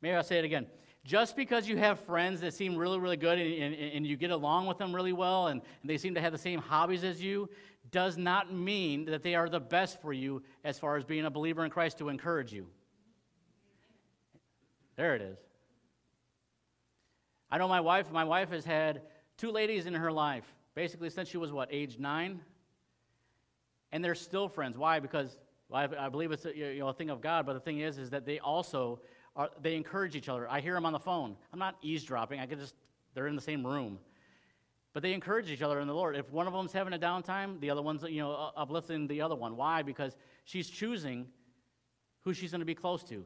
[0.00, 0.66] Maybe I'll say it again.
[1.04, 4.30] Just because you have friends that seem really, really good and, and, and you get
[4.30, 7.22] along with them really well and, and they seem to have the same hobbies as
[7.22, 7.50] you,
[7.90, 11.30] does not mean that they are the best for you as far as being a
[11.30, 12.66] believer in Christ to encourage you.
[14.96, 15.38] There it is.
[17.50, 19.02] I know my wife, my wife has had
[19.36, 22.40] two ladies in her life, basically since she was what, age nine?
[23.92, 24.78] And they're still friends.
[24.78, 25.00] Why?
[25.00, 25.36] Because
[25.68, 27.80] well, I, I believe it's a, you know, a thing of God, but the thing
[27.80, 29.00] is, is that they also
[29.36, 30.48] are, they encourage each other.
[30.48, 31.36] I hear them on the phone.
[31.52, 32.40] I'm not eavesdropping.
[32.40, 32.74] I could just,
[33.14, 33.98] they're in the same room.
[34.92, 36.16] But they encourage each other in the Lord.
[36.16, 39.34] If one of them's having a downtime, the other one's, you know, uplifting the other
[39.34, 39.56] one.
[39.56, 39.82] Why?
[39.82, 41.26] Because she's choosing
[42.20, 43.24] who she's going to be close to.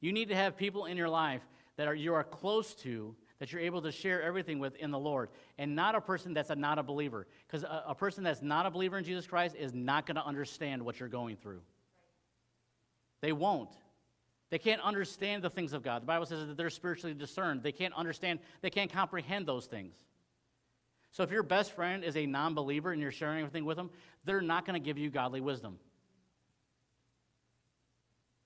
[0.00, 1.42] You need to have people in your life
[1.76, 4.98] that are, you are close to, that you're able to share everything with in the
[4.98, 7.26] Lord, and not a person that's a, not a believer.
[7.46, 10.24] Because a, a person that's not a believer in Jesus Christ is not going to
[10.24, 11.62] understand what you're going through.
[13.20, 13.70] They won't.
[14.52, 16.02] They can't understand the things of God.
[16.02, 17.62] The Bible says that they're spiritually discerned.
[17.62, 19.96] They can't understand, they can't comprehend those things.
[21.10, 23.88] So if your best friend is a non believer and you're sharing everything with them,
[24.26, 25.78] they're not going to give you godly wisdom.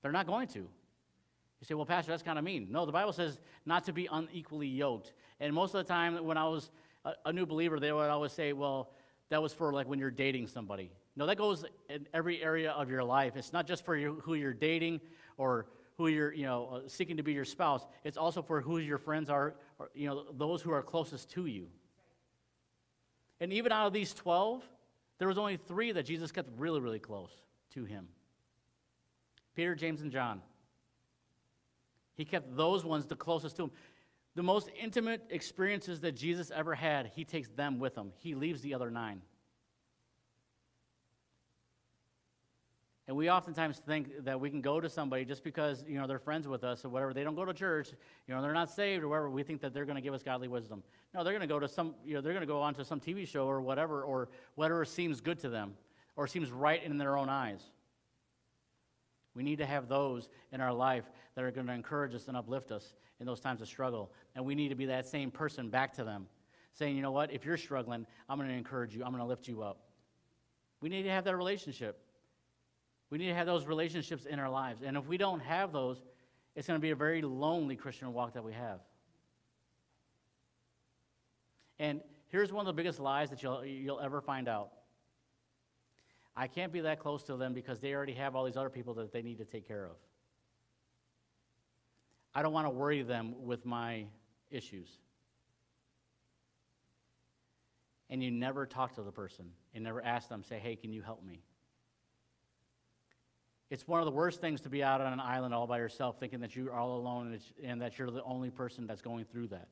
[0.01, 0.61] They're not going to.
[0.61, 2.69] You say, well, Pastor, that's kind of mean.
[2.71, 5.13] No, the Bible says not to be unequally yoked.
[5.41, 6.71] And most of the time, when I was
[7.05, 8.93] a, a new believer, they would always say, well,
[9.31, 10.93] that was for like when you're dating somebody.
[11.17, 13.35] No, that goes in every area of your life.
[13.35, 15.01] It's not just for you, who you're dating
[15.37, 17.87] or who you're, you know, uh, seeking to be your spouse.
[18.05, 21.47] It's also for who your friends are, or, you know, those who are closest to
[21.47, 21.69] you.
[23.41, 24.63] And even out of these 12,
[25.19, 27.31] there was only three that Jesus kept really, really close
[27.75, 28.09] to him
[29.55, 30.43] Peter, James, and John.
[32.15, 33.71] He kept those ones the closest to him.
[34.35, 38.13] The most intimate experiences that Jesus ever had, he takes them with him.
[38.19, 39.23] He leaves the other nine.
[43.09, 46.19] And we oftentimes think that we can go to somebody just because, you know, they're
[46.19, 47.15] friends with us or whatever.
[47.15, 47.91] They don't go to church,
[48.27, 49.31] you know, they're not saved or whatever.
[49.31, 50.83] We think that they're going to give us godly wisdom.
[51.15, 52.99] No, they're going to go to some, you know, they're going to go onto some
[52.99, 55.75] TV show or whatever, or whatever seems good to them
[56.17, 57.61] or seems right in their own eyes.
[59.35, 62.37] We need to have those in our life that are going to encourage us and
[62.37, 64.11] uplift us in those times of struggle.
[64.35, 66.27] And we need to be that same person back to them,
[66.73, 69.29] saying, you know what, if you're struggling, I'm going to encourage you, I'm going to
[69.29, 69.83] lift you up.
[70.81, 72.03] We need to have that relationship.
[73.11, 74.83] We need to have those relationships in our lives.
[74.83, 76.03] And if we don't have those,
[76.55, 78.81] it's going to be a very lonely Christian walk that we have.
[81.79, 84.71] And here's one of the biggest lies that you'll, you'll ever find out
[86.37, 88.93] I can't be that close to them because they already have all these other people
[88.95, 89.97] that they need to take care of.
[92.35, 94.05] I don't want to worry them with my
[94.51, 94.89] issues.
[98.11, 101.01] And you never talk to the person and never ask them, say, hey, can you
[101.01, 101.41] help me?
[103.69, 106.21] It's one of the worst things to be out on an island all by yourself
[106.21, 109.49] thinking that you're all alone and, and that you're the only person that's going through
[109.49, 109.69] that.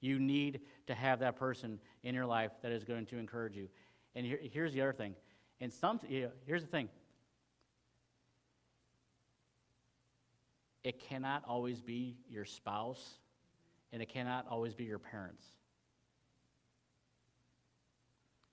[0.00, 3.68] You need to have that person in your life that is going to encourage you.
[4.14, 5.14] And here, here's the other thing.
[5.60, 5.98] And some,
[6.46, 6.88] here's the thing.
[10.88, 13.18] it cannot always be your spouse,
[13.92, 15.44] and it cannot always be your parents.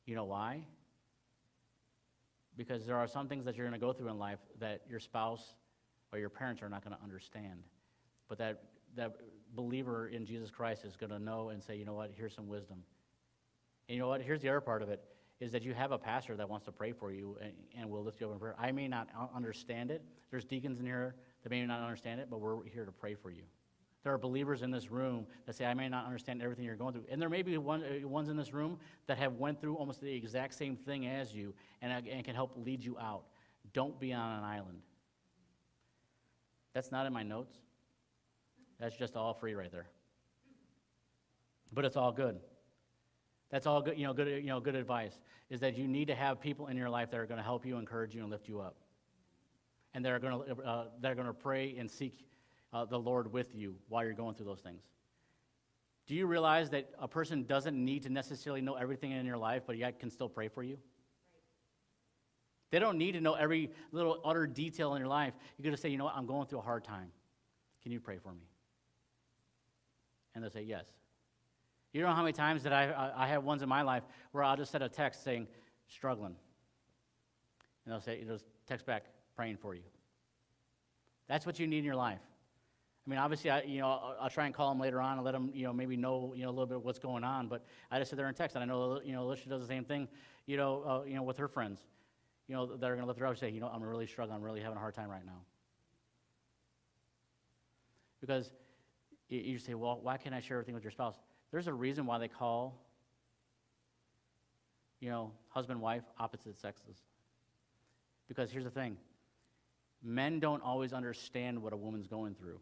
[0.05, 0.65] You know why?
[2.57, 4.99] Because there are some things that you're going to go through in life that your
[4.99, 5.55] spouse
[6.11, 7.63] or your parents are not going to understand.
[8.29, 8.63] But that,
[8.95, 9.17] that
[9.55, 12.47] believer in Jesus Christ is going to know and say, you know what, here's some
[12.47, 12.83] wisdom.
[13.87, 15.03] And you know what, here's the other part of it,
[15.39, 18.03] is that you have a pastor that wants to pray for you and, and will
[18.03, 18.55] lift you up in prayer.
[18.57, 20.01] I may not understand it.
[20.31, 23.29] There's deacons in here that may not understand it, but we're here to pray for
[23.29, 23.43] you.
[24.05, 26.93] There are believers in this room that say, I may not understand everything you're going
[26.93, 27.05] through.
[27.09, 29.99] And there may be one, uh, ones in this room that have went through almost
[29.99, 33.23] the exact same thing as you and, uh, and can help lead you out.
[33.73, 34.77] Don't be on an island.
[36.73, 37.55] That's not in my notes.
[38.79, 39.87] That's just all free right there.
[41.73, 42.39] But it's all good.
[43.49, 46.15] That's all good, you know, good, you know, good advice is that you need to
[46.15, 48.47] have people in your life that are going to help you, encourage you, and lift
[48.47, 48.75] you up.
[49.95, 52.23] And they're going to, uh, they're going to pray and seek
[52.75, 54.81] uh, the Lord with you while you're going through those things.
[56.07, 59.63] Do you realize that a person doesn't need to necessarily know everything in your life,
[59.65, 60.77] but yet can still pray for you?
[62.71, 65.33] They don't need to know every little utter detail in your life.
[65.57, 67.11] You're just say, you know what, I'm going through a hard time.
[67.81, 68.43] Can you pray for me?
[70.33, 70.85] And they'll say, yes.
[71.93, 74.43] You know how many times that I, I, I have ones in my life where
[74.43, 75.47] I'll just send a text saying,
[75.87, 76.35] struggling.
[77.85, 79.05] And they'll say, they'll text back,
[79.37, 79.83] praying for you.
[81.29, 82.19] That's what you need in your life.
[83.05, 85.25] I mean, obviously, I, you know, I'll, I'll try and call them later on and
[85.25, 87.47] let them, you know, maybe know, you know, a little bit of what's going on.
[87.47, 89.67] But I just sit there and text, and I know, you know, Alicia does the
[89.67, 90.07] same thing,
[90.47, 91.81] you know, uh, you know, with her friends,
[92.47, 94.07] you know, that are going to lift her up and say, you know, I'm really
[94.07, 95.41] struggling, I'm really having a hard time right now.
[98.21, 98.51] Because
[99.29, 101.15] you, say, well, why can't I share everything with your spouse?
[101.51, 102.81] There's a reason why they call,
[104.99, 106.97] you know, husband, wife, opposite sexes.
[108.27, 108.97] Because here's the thing
[110.01, 112.59] men don't always understand what a woman's going through.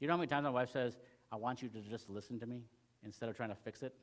[0.00, 0.98] You know how many times my wife says,
[1.30, 2.62] I want you to just listen to me
[3.04, 3.94] instead of trying to fix it?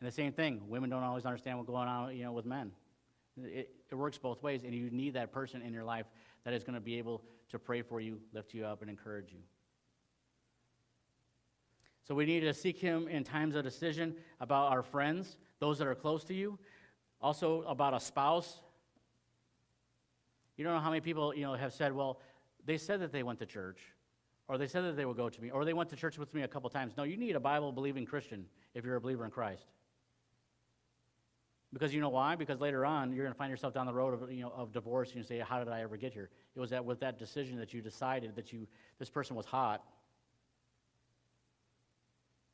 [0.00, 2.72] And the same thing, women don't always understand what's going on, you know, with men.
[3.42, 6.06] It, it works both ways, and you need that person in your life
[6.44, 9.32] that is going to be able to pray for you, lift you up, and encourage
[9.32, 9.38] you.
[12.06, 15.86] So we need to seek him in times of decision about our friends, those that
[15.86, 16.58] are close to you,
[17.20, 18.60] also about a spouse.
[20.56, 22.20] You don't know how many people, you know, have said, well,
[22.64, 23.80] they said that they went to church,
[24.48, 26.32] or they said that they would go to me, or they went to church with
[26.34, 26.94] me a couple times.
[26.96, 29.66] No, you need a Bible-believing Christian if you're a believer in Christ.
[31.72, 32.36] Because you know why?
[32.36, 34.72] Because later on, you're going to find yourself down the road of, you know, of
[34.72, 36.30] divorce, and you say, how did I ever get here?
[36.54, 39.82] It was that with that decision that you decided that you, this person was hot.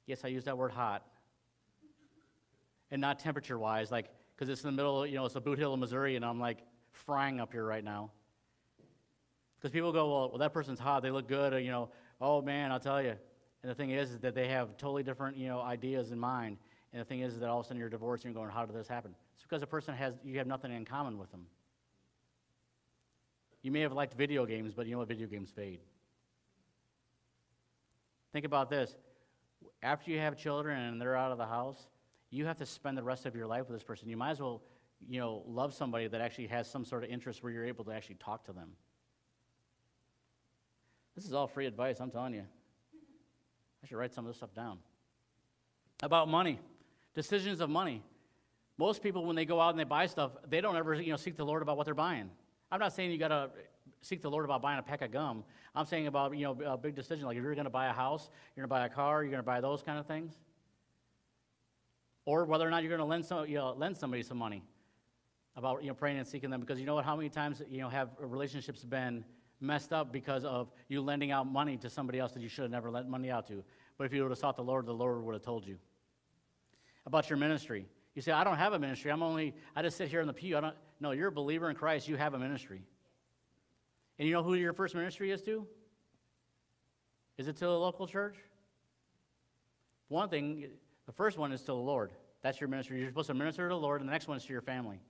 [0.07, 1.05] Yes, I use that word hot.
[2.91, 5.75] And not temperature-wise, like, because it's in the middle, of, you know, it's a Bootheel,
[5.75, 6.59] in Missouri, and I'm like
[6.93, 8.11] frying up here right now.
[9.61, 12.41] Because people go, well, well, that person's hot, they look good, or, you know, oh
[12.41, 13.15] man, I'll tell you.
[13.63, 16.57] And the thing is, is that they have totally different, you know, ideas in mind.
[16.93, 18.55] And the thing is is that all of a sudden you're divorced and you're going,
[18.55, 19.15] how did this happen?
[19.35, 21.45] It's because a person has, you have nothing in common with them.
[23.63, 25.09] You may have liked video games, but you know what?
[25.09, 25.81] Video games fade.
[28.33, 28.97] Think about this.
[29.83, 31.87] After you have children and they're out of the house,
[32.31, 34.09] you have to spend the rest of your life with this person.
[34.09, 34.63] You might as well,
[35.07, 37.91] you know, love somebody that actually has some sort of interest where you're able to
[37.91, 38.71] actually talk to them.
[41.15, 42.45] This is all free advice, I'm telling you.
[43.83, 44.79] I should write some of this stuff down.
[46.03, 46.59] About money,
[47.15, 48.03] decisions of money.
[48.79, 51.17] Most people, when they go out and they buy stuff, they don't ever, you know,
[51.17, 52.31] seek the Lord about what they're buying.
[52.73, 53.51] I'm not saying you got to
[54.01, 55.45] seek the Lord about buying a pack of gum.
[55.75, 57.93] I'm saying about, you know, a big decision, like if you're going to buy a
[57.93, 60.39] house, you're going to buy a car, you're going to buy those kind of things.
[62.25, 64.63] Or whether or not you're going to lend, some, you know, lend somebody some money
[65.57, 66.61] about, you know, praying and seeking them.
[66.61, 69.25] Because you know what, how many times, you know, have relationships been
[69.61, 72.71] messed up because of you lending out money to somebody else that you should have
[72.71, 73.63] never lent money out to.
[73.99, 75.79] But if you would have sought the Lord, the Lord would have told you.
[77.07, 77.87] About your ministry.
[78.15, 79.11] You say, I don't have a ministry.
[79.11, 80.57] I'm only, I just sit here in the pew.
[80.57, 82.09] I don't, no, you're a believer in Christ.
[82.09, 82.83] You have a ministry.
[84.19, 85.67] And you know who your first ministry is to?
[87.39, 88.37] Is it to a local church?
[90.09, 90.67] One thing,
[91.07, 92.13] the first one is to the Lord.
[92.43, 92.99] That's your ministry.
[92.99, 95.01] You're supposed to minister to the Lord, and the next one is to your family.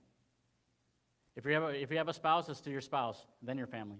[1.35, 3.67] If you have a, if you have a spouse, it's to your spouse, then your
[3.67, 3.97] family.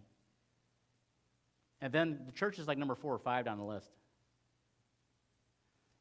[1.82, 3.90] And then the church is like number four or five down the list.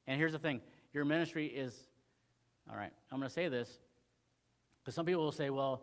[0.07, 0.61] And here's the thing
[0.93, 1.75] your ministry is,
[2.69, 3.79] all right, I'm going to say this,
[4.81, 5.83] because some people will say, well,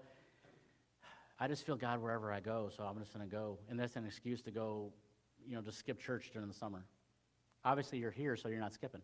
[1.39, 3.59] I just feel God wherever I go, so I'm just going to go.
[3.69, 4.91] And that's an excuse to go,
[5.47, 6.85] you know, to skip church during the summer.
[7.63, 9.01] Obviously, you're here, so you're not skipping.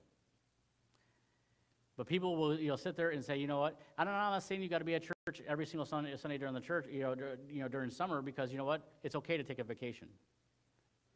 [1.96, 3.80] But people will, you know, sit there and say, you know what?
[3.98, 5.42] I don't know, I'm not saying you got to be at church.
[5.48, 7.16] every single Sunday, Sunday during the church, you know,
[7.50, 8.82] you know, during summer, because you know what?
[9.04, 10.08] It's okay to take a vacation.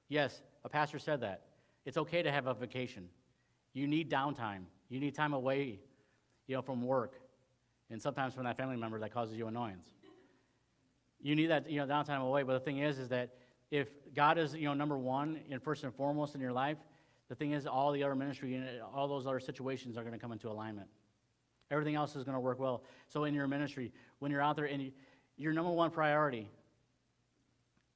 [0.10, 1.44] Yes, a pastor said that.
[1.86, 3.10] It's okay to have a vacation.
[3.74, 4.64] You need downtime.
[4.90, 5.80] You need time away,
[6.48, 7.20] you know, from work,
[7.90, 9.88] and sometimes from that family member that causes you annoyance.
[11.22, 12.44] You need that, you know, downtime away.
[12.44, 13.36] But the thing is, is that
[13.72, 16.78] if God is, you know, number one and first and foremost in your life,
[17.28, 20.20] the thing is, all the other ministry and all those other situations are going to
[20.20, 20.88] come into alignment.
[21.70, 22.84] Everything else is going to work well.
[23.10, 24.92] So in your ministry, when you're out there, and you,
[25.36, 26.50] your number one priority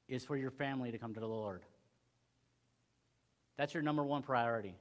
[0.09, 1.64] is for your family to come to the Lord.
[3.58, 4.76] That's your number one priority.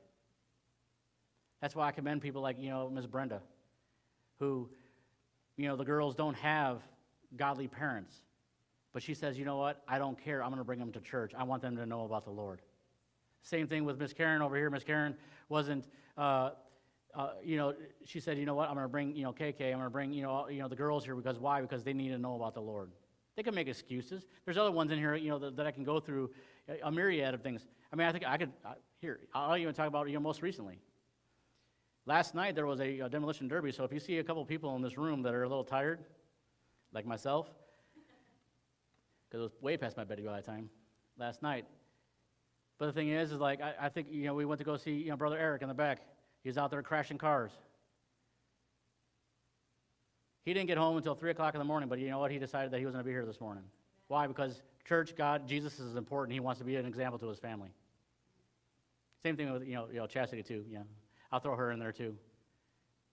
[1.60, 3.06] That's why I commend people like, you know, Ms.
[3.06, 3.40] Brenda,
[4.38, 4.68] who,
[5.56, 6.80] you know, the girls don't have
[7.36, 8.14] godly parents.
[8.92, 9.82] But she says, you know what?
[9.86, 10.42] I don't care.
[10.42, 11.32] I'm going to bring them to church.
[11.36, 12.60] I want them to know about the Lord.
[13.42, 14.68] Same thing with Miss Karen over here.
[14.70, 15.14] Miss Karen
[15.48, 15.86] wasn't,
[16.18, 16.50] uh,
[17.14, 18.68] uh, you know, she said, you know what?
[18.68, 19.66] I'm going to bring, you know, KK.
[19.66, 21.60] I'm going to bring, you know, all- you know, the girls here because why?
[21.60, 22.90] Because they need to know about the Lord.
[23.36, 24.26] They can make excuses.
[24.44, 26.30] There's other ones in here, you know, that, that I can go through
[26.68, 27.66] a- myriad of things.
[27.92, 30.42] I mean, I think I could, uh, here, I'll even talk about, you know, most
[30.42, 30.78] recently.
[32.06, 34.74] Last night there was a, a demolition derby, so if you see a couple people
[34.76, 36.00] in this room that are a little tired,
[36.92, 37.48] like myself,
[39.28, 40.68] because it was way past my bedtime all that time
[41.18, 41.64] last night.
[42.78, 44.76] But the thing is, is like I, I think you know we went to go
[44.76, 46.00] see you know brother Eric in the back.
[46.42, 47.52] He was out there crashing cars.
[50.44, 52.30] He didn't get home until three o'clock in the morning, but you know what?
[52.30, 53.64] He decided that he was going to be here this morning.
[54.08, 54.26] Why?
[54.26, 56.32] Because church, God, Jesus is important.
[56.34, 57.70] He wants to be an example to his family.
[59.22, 60.64] Same thing with you know, you know Chastity too.
[60.68, 60.82] Yeah,
[61.30, 62.16] I'll throw her in there too.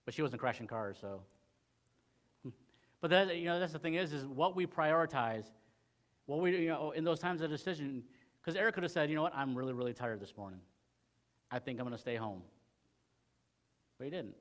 [0.06, 1.22] But she wasn't crashing cars, so.
[3.02, 5.46] But that you know that's the thing is is what we prioritize,
[6.26, 8.04] what we you know in those times of decision.
[8.42, 10.60] Because Eric could have said, you know what, I'm really really tired this morning.
[11.52, 12.42] I think I'm going to stay home.
[13.98, 14.36] But he didn't.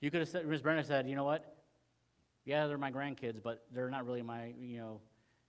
[0.00, 0.62] You could have said, Ms.
[0.62, 1.56] Brenner said, you know what?
[2.44, 5.00] Yeah, they're my grandkids, but they're not really my, you know,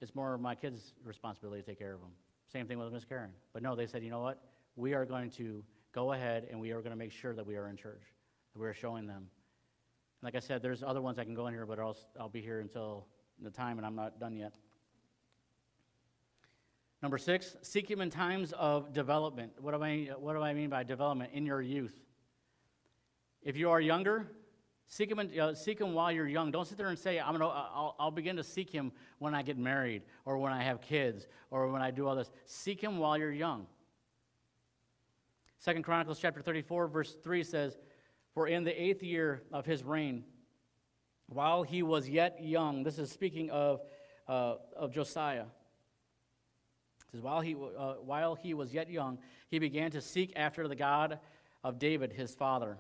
[0.03, 2.11] it's more my kids' responsibility to take care of them.
[2.51, 3.31] Same thing with Miss Karen.
[3.53, 4.37] But no, they said, you know what?
[4.75, 7.55] We are going to go ahead and we are going to make sure that we
[7.55, 8.03] are in church,
[8.53, 9.27] that we are showing them.
[10.21, 12.41] Like I said, there's other ones I can go in here, but I'll, I'll be
[12.41, 13.07] here until
[13.41, 14.55] the time and I'm not done yet.
[17.01, 19.53] Number six, seek him in times of development.
[19.61, 21.31] What do I, what do I mean by development?
[21.33, 21.95] In your youth.
[23.41, 24.31] If you are younger,
[24.93, 26.51] seek him, uh, seek him while you're young.
[26.51, 29.41] Don't sit there and say, I'm gonna, I'll, I'll begin to seek him when I
[29.41, 32.29] get married or when I have kids or when I do all this.
[32.45, 33.65] Seek him while you're young.
[35.57, 37.75] Second Chronicles chapter 34, verse 3 says,
[38.35, 40.25] For in the eighth year of his reign,
[41.27, 43.81] while he was yet young, this is speaking of,
[44.27, 45.45] uh, of Josiah.
[47.07, 49.17] It says, while he, uh, while he was yet young,
[49.49, 51.19] he began to seek after the God
[51.63, 52.77] of David, his father.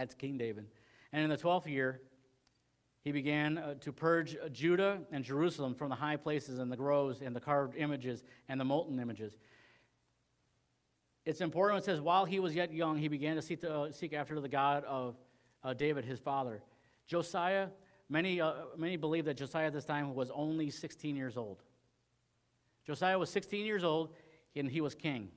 [0.00, 0.66] That's King David.
[1.12, 2.00] And in the 12th year,
[3.02, 7.20] he began uh, to purge Judah and Jerusalem from the high places and the groves
[7.20, 9.36] and the carved images and the molten images.
[11.26, 13.92] It's important when it says, while he was yet young, he began to seek, uh,
[13.92, 15.16] seek after the God of
[15.62, 16.62] uh, David, his father.
[17.06, 17.68] Josiah,
[18.08, 21.62] many, uh, many believe that Josiah at this time was only 16 years old.
[22.86, 24.14] Josiah was 16 years old,
[24.56, 25.28] and he was king.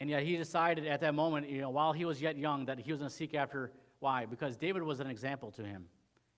[0.00, 2.78] And yet he decided at that moment, you know, while he was yet young, that
[2.78, 4.26] he was going to seek after, why?
[4.26, 5.86] Because David was an example to him.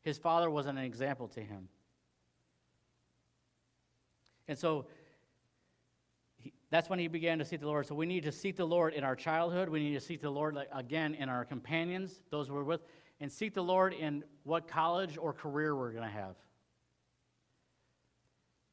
[0.03, 1.69] His father was an example to him.
[4.49, 4.87] And so
[6.39, 7.87] he, that's when he began to seek the Lord.
[7.87, 9.69] So we need to seek the Lord in our childhood.
[9.69, 12.81] We need to seek the Lord again in our companions, those we're with,
[13.21, 16.35] and seek the Lord in what college or career we're going to have.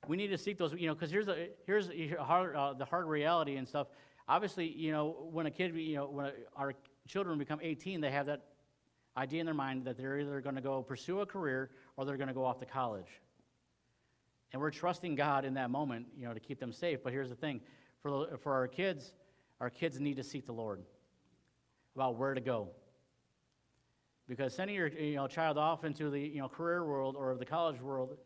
[0.07, 3.05] We need to seek those, you know, because here's, the here's hard, uh, the hard
[3.05, 3.87] reality and stuff.
[4.27, 6.73] Obviously, you know, when a kid, you know, when our
[7.07, 8.41] children become 18, they have that
[9.15, 12.17] idea in their mind that they're either going to go pursue a career or they're
[12.17, 13.21] going to go off to college.
[14.53, 16.99] And we're trusting God in that moment, you know, to keep them safe.
[17.03, 17.61] But here's the thing
[18.01, 19.13] for, the, for our kids,
[19.59, 20.81] our kids need to seek the Lord
[21.95, 22.69] about where to go.
[24.27, 27.45] Because sending your you know, child off into the you know, career world or the
[27.45, 28.17] college world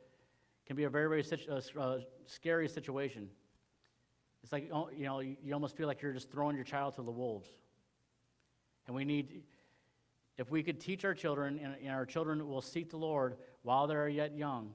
[0.65, 3.29] can be a very, very situ- uh, uh, scary situation.
[4.43, 7.03] It's like, oh, you know, you almost feel like you're just throwing your child to
[7.03, 7.49] the wolves.
[8.87, 9.43] And we need,
[10.37, 14.09] if we could teach our children, and, our children will seek the Lord while they're
[14.09, 14.73] yet young,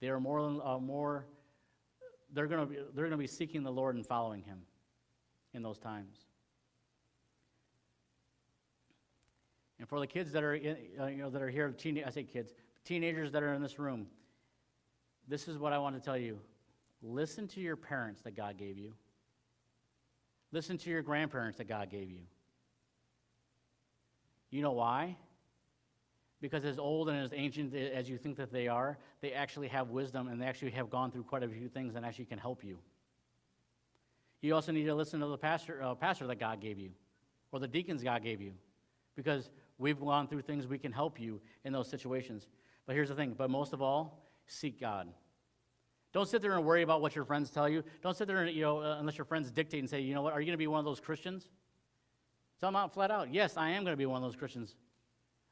[0.00, 1.26] they are more, than- uh, more
[2.32, 4.62] they're going to be, they're going to be seeking the Lord and following Him
[5.52, 6.16] in those times.
[9.78, 12.10] And for the kids that are, in, uh, you know, that are here, teen, I
[12.10, 12.54] say kids,
[12.84, 14.06] teenagers that are in this room,
[15.28, 16.38] this is what I want to tell you.
[17.06, 18.92] Listen to your parents that God gave you.
[20.50, 22.22] Listen to your grandparents that God gave you.
[24.50, 25.16] You know why?
[26.40, 29.90] Because as old and as ancient as you think that they are, they actually have
[29.90, 32.64] wisdom and they actually have gone through quite a few things and actually can help
[32.64, 32.78] you.
[34.40, 36.90] You also need to listen to the pastor, uh, pastor that God gave you
[37.52, 38.52] or the deacons God gave you
[39.14, 42.48] because we've gone through things we can help you in those situations.
[42.84, 45.08] But here's the thing, but most of all, seek God.
[46.12, 47.82] Don't sit there and worry about what your friends tell you.
[48.02, 50.22] Don't sit there and, you know, uh, unless your friends dictate and say, you know
[50.22, 51.48] what, are you going to be one of those Christians?
[52.60, 54.74] Tell them out flat out, yes, I am going to be one of those Christians.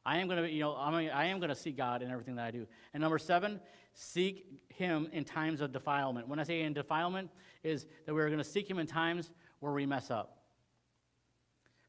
[0.06, 2.36] I am going to, you know, I'm, I am going to seek God in everything
[2.36, 2.66] that I do.
[2.92, 3.60] And number seven,
[3.94, 6.28] seek Him in times of defilement.
[6.28, 7.30] When I say in defilement,
[7.62, 9.30] is that we're going to seek Him in times
[9.60, 10.43] where we mess up.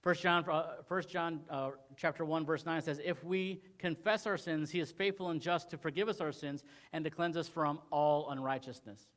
[0.06, 4.38] First John, uh, First John uh, chapter 1, verse 9 says, If we confess our
[4.38, 7.48] sins, he is faithful and just to forgive us our sins and to cleanse us
[7.48, 9.08] from all unrighteousness.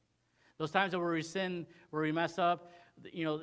[0.57, 2.73] Those times where we sin, where we mess up,
[3.13, 3.43] you know,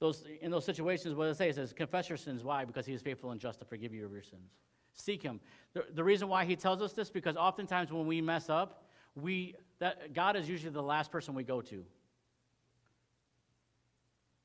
[0.00, 1.48] those, in those situations, what does it say?
[1.48, 2.44] it says, confess your sins.
[2.44, 2.66] Why?
[2.66, 4.50] Because he is faithful and just to forgive you of your sins.
[4.92, 5.40] Seek him.
[5.72, 8.84] The, the reason why he tells us this, because oftentimes when we mess up,
[9.14, 11.86] we, that, God is usually the last person we go to.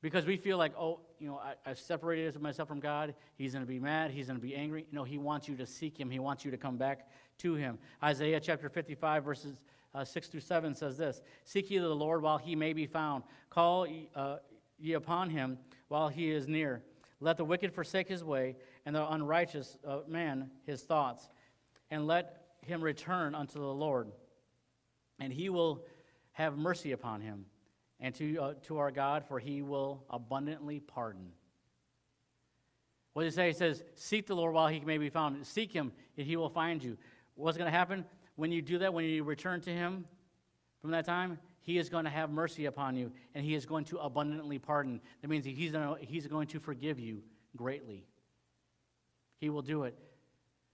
[0.00, 3.14] Because we feel like, oh, you know, I, I've separated myself from God.
[3.36, 4.12] He's going to be mad.
[4.12, 4.86] He's going to be angry.
[4.92, 6.08] No, he wants you to seek him.
[6.08, 7.78] He wants you to come back to him.
[8.02, 9.56] Isaiah chapter 55, verses
[9.94, 13.24] uh, 6 through 7 says this Seek ye the Lord while he may be found.
[13.50, 14.36] Call uh,
[14.78, 16.82] ye upon him while he is near.
[17.20, 18.54] Let the wicked forsake his way,
[18.86, 21.28] and the unrighteous uh, man his thoughts.
[21.90, 24.12] And let him return unto the Lord,
[25.18, 25.84] and he will
[26.32, 27.46] have mercy upon him
[28.00, 31.32] and to, uh, to our God, for he will abundantly pardon.
[33.12, 33.50] What does it say?
[33.50, 35.44] It says, Seek the Lord while he may be found.
[35.46, 36.96] Seek him, and he will find you.
[37.34, 38.04] What's going to happen
[38.36, 40.04] when you do that, when you return to him
[40.80, 41.38] from that time?
[41.60, 45.00] He is going to have mercy upon you, and he is going to abundantly pardon.
[45.20, 47.22] That means he's to, he's going to forgive you
[47.56, 48.06] greatly.
[49.38, 49.94] He will do it.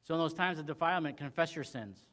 [0.04, 2.04] So, in those times of defilement, confess your sins.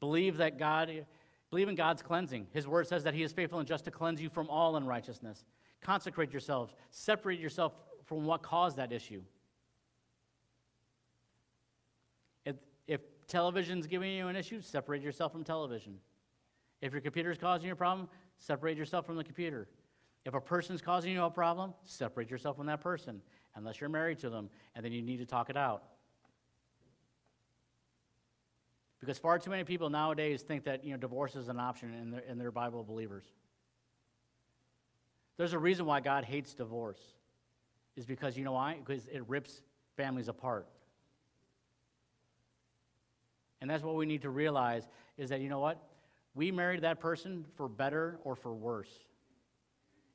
[0.00, 1.06] Believe that God
[1.50, 2.46] Believe in God's cleansing.
[2.52, 5.44] His word says that He is faithful and just to cleanse you from all unrighteousness.
[5.80, 7.72] Consecrate yourselves, separate yourself
[8.04, 9.22] from what caused that issue.
[12.44, 15.98] If, if television's giving you an issue, separate yourself from television.
[16.80, 19.68] If your computer is causing you a problem, separate yourself from the computer.
[20.24, 23.20] If a person's causing you a problem, separate yourself from that person,
[23.54, 25.84] unless you're married to them, and then you need to talk it out.
[29.00, 32.12] Because far too many people nowadays think that you know, divorce is an option and
[32.12, 33.24] they're, and they're Bible believers.
[35.36, 37.00] There's a reason why God hates divorce,
[37.96, 38.76] is because you know why?
[38.84, 39.62] Because it rips
[39.96, 40.66] families apart.
[43.60, 45.82] And that's what we need to realize is that, you know what?
[46.34, 48.90] We married that person for better or for worse.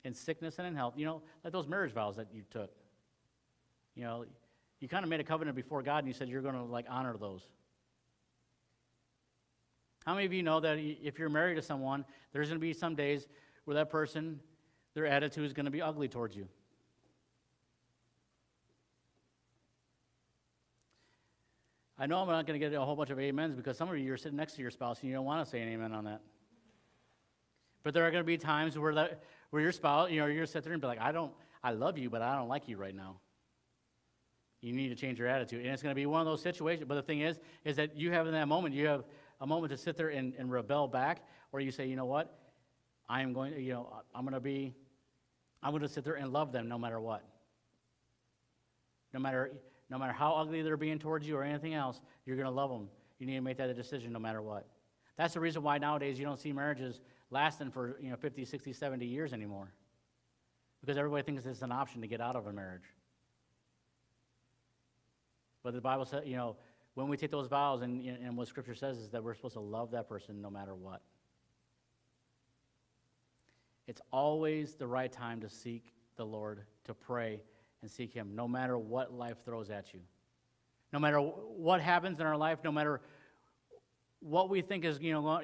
[0.05, 0.93] In sickness and in health.
[0.97, 2.71] You know, like those marriage vows that you took.
[3.95, 4.25] You know,
[4.79, 6.85] you kind of made a covenant before God and you said you're going to like
[6.89, 7.41] honor those.
[10.05, 12.73] How many of you know that if you're married to someone, there's going to be
[12.73, 13.27] some days
[13.65, 14.39] where that person,
[14.93, 16.47] their attitude is going to be ugly towards you?
[21.97, 23.97] I know I'm not going to get a whole bunch of amens because some of
[23.97, 25.93] you are sitting next to your spouse and you don't want to say an amen
[25.93, 26.21] on that.
[27.83, 30.45] But there are going to be times where, that, where your spouse, you know, you're
[30.45, 31.31] sit there and be like, I don't,
[31.63, 33.17] I love you, but I don't like you right now.
[34.61, 35.63] You need to change your attitude.
[35.63, 36.85] And it's going to be one of those situations.
[36.87, 39.03] But the thing is, is that you have in that moment, you have
[39.43, 41.21] a moment to sit there and, and rebel back,
[41.51, 42.33] or you say, you know what?
[43.09, 44.73] I am going to, you know, I'm going to be,
[45.61, 47.25] I'm going to sit there and love them no matter what.
[49.13, 49.51] No matter,
[49.89, 52.69] no matter how ugly they're being towards you or anything else, you're going to love
[52.69, 52.87] them.
[53.19, 54.65] You need to make that a decision no matter what.
[55.17, 58.71] That's the reason why nowadays you don't see marriages lasting for, you know, 50, 60,
[58.71, 59.73] 70 years anymore.
[60.79, 62.85] Because everybody thinks it's an option to get out of a marriage.
[65.63, 66.55] But the Bible says, you know,
[66.95, 69.59] when we take those vows, and, and what Scripture says is that we're supposed to
[69.59, 71.01] love that person no matter what.
[73.87, 77.41] It's always the right time to seek the Lord, to pray
[77.81, 79.99] and seek Him, no matter what life throws at you.
[80.93, 83.01] No matter what happens in our life, no matter
[84.19, 85.41] what we think is, you know,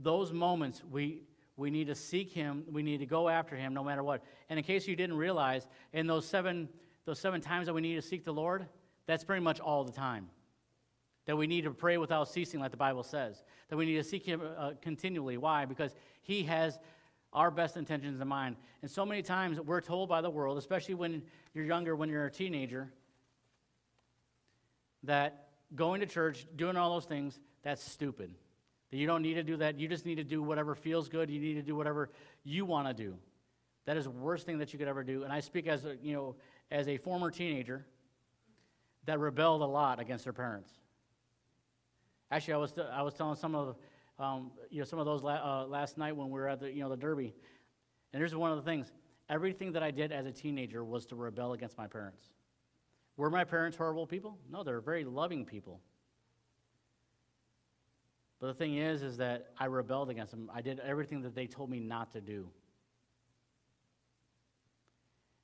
[0.00, 1.22] those moments, we,
[1.56, 2.64] we need to seek Him.
[2.70, 4.22] We need to go after Him no matter what.
[4.50, 6.68] And in case you didn't realize, in those seven,
[7.06, 8.66] those seven times that we need to seek the Lord,
[9.06, 10.28] that's pretty much all the time.
[11.26, 13.42] That we need to pray without ceasing, like the Bible says.
[13.68, 15.36] That we need to seek Him uh, continually.
[15.36, 15.64] Why?
[15.64, 16.78] Because He has
[17.32, 18.56] our best intentions in mind.
[18.82, 21.22] And so many times we're told by the world, especially when
[21.54, 22.92] you're younger, when you're a teenager,
[25.04, 28.34] that going to church, doing all those things, that's stupid.
[28.90, 29.78] That you don't need to do that.
[29.78, 31.30] You just need to do whatever feels good.
[31.30, 32.10] You need to do whatever
[32.44, 33.16] you want to do.
[33.86, 35.24] That is the worst thing that you could ever do.
[35.24, 36.36] And I speak as a, you know,
[36.70, 37.86] as a former teenager
[39.06, 40.70] that rebelled a lot against their parents.
[42.32, 43.76] Actually, I was, I was telling some of,
[44.18, 46.72] um, you know, some of those la- uh, last night when we were at the,
[46.72, 47.34] you know, the Derby.
[48.12, 48.90] And here's one of the things.
[49.28, 52.30] Everything that I did as a teenager was to rebel against my parents.
[53.18, 54.38] Were my parents horrible people?
[54.50, 55.80] No, they're very loving people.
[58.40, 60.50] But the thing is, is that I rebelled against them.
[60.54, 62.48] I did everything that they told me not to do.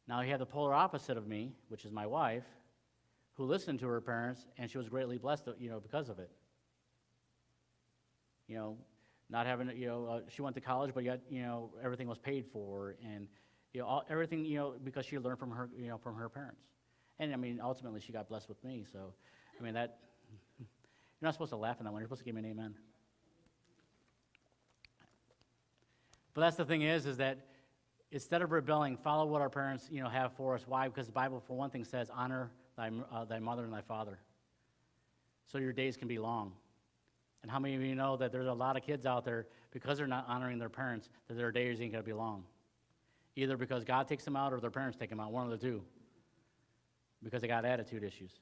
[0.09, 2.47] Now you have the polar opposite of me, which is my wife,
[3.34, 6.30] who listened to her parents, and she was greatly blessed, you know, because of it.
[8.49, 8.76] You know,
[9.30, 12.18] not having, you know, uh, she went to college, but yet, you know, everything was
[12.18, 13.28] paid for, and
[13.72, 16.28] you know, all, everything, you know, because she learned from her, you know, from her
[16.28, 16.62] parents.
[17.18, 18.86] And I mean, ultimately, she got blessed with me.
[18.90, 19.12] So,
[19.59, 19.99] I mean, that
[20.59, 20.66] you're
[21.20, 22.01] not supposed to laugh in that one.
[22.01, 22.74] You're supposed to give me an amen.
[26.32, 27.38] But that's the thing is, is that
[28.12, 30.64] instead of rebelling, follow what our parents, you know, have for us.
[30.66, 30.88] Why?
[30.88, 34.18] Because the Bible, for one thing, says, honor thy, uh, thy mother and thy father.
[35.46, 36.53] So your days can be long.
[37.43, 39.99] And how many of you know that there's a lot of kids out there, because
[39.99, 42.45] they're not honoring their parents, that their days ain't going to be long?
[43.36, 45.64] Either because God takes them out or their parents take them out, one of the
[45.64, 45.82] two.
[47.22, 48.32] Because they got attitude issues.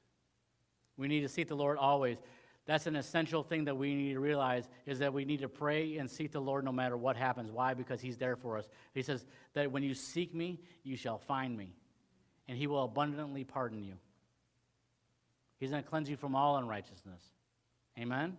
[0.97, 2.17] We need to seek the Lord always.
[2.65, 5.97] That's an essential thing that we need to realize is that we need to pray
[5.97, 7.49] and seek the Lord no matter what happens.
[7.49, 7.73] Why?
[7.73, 8.67] Because He's there for us.
[8.93, 11.75] He says that when you seek me, you shall find me,
[12.47, 13.93] and He will abundantly pardon you.
[15.59, 17.21] He's going to cleanse you from all unrighteousness.
[17.97, 18.37] Amen?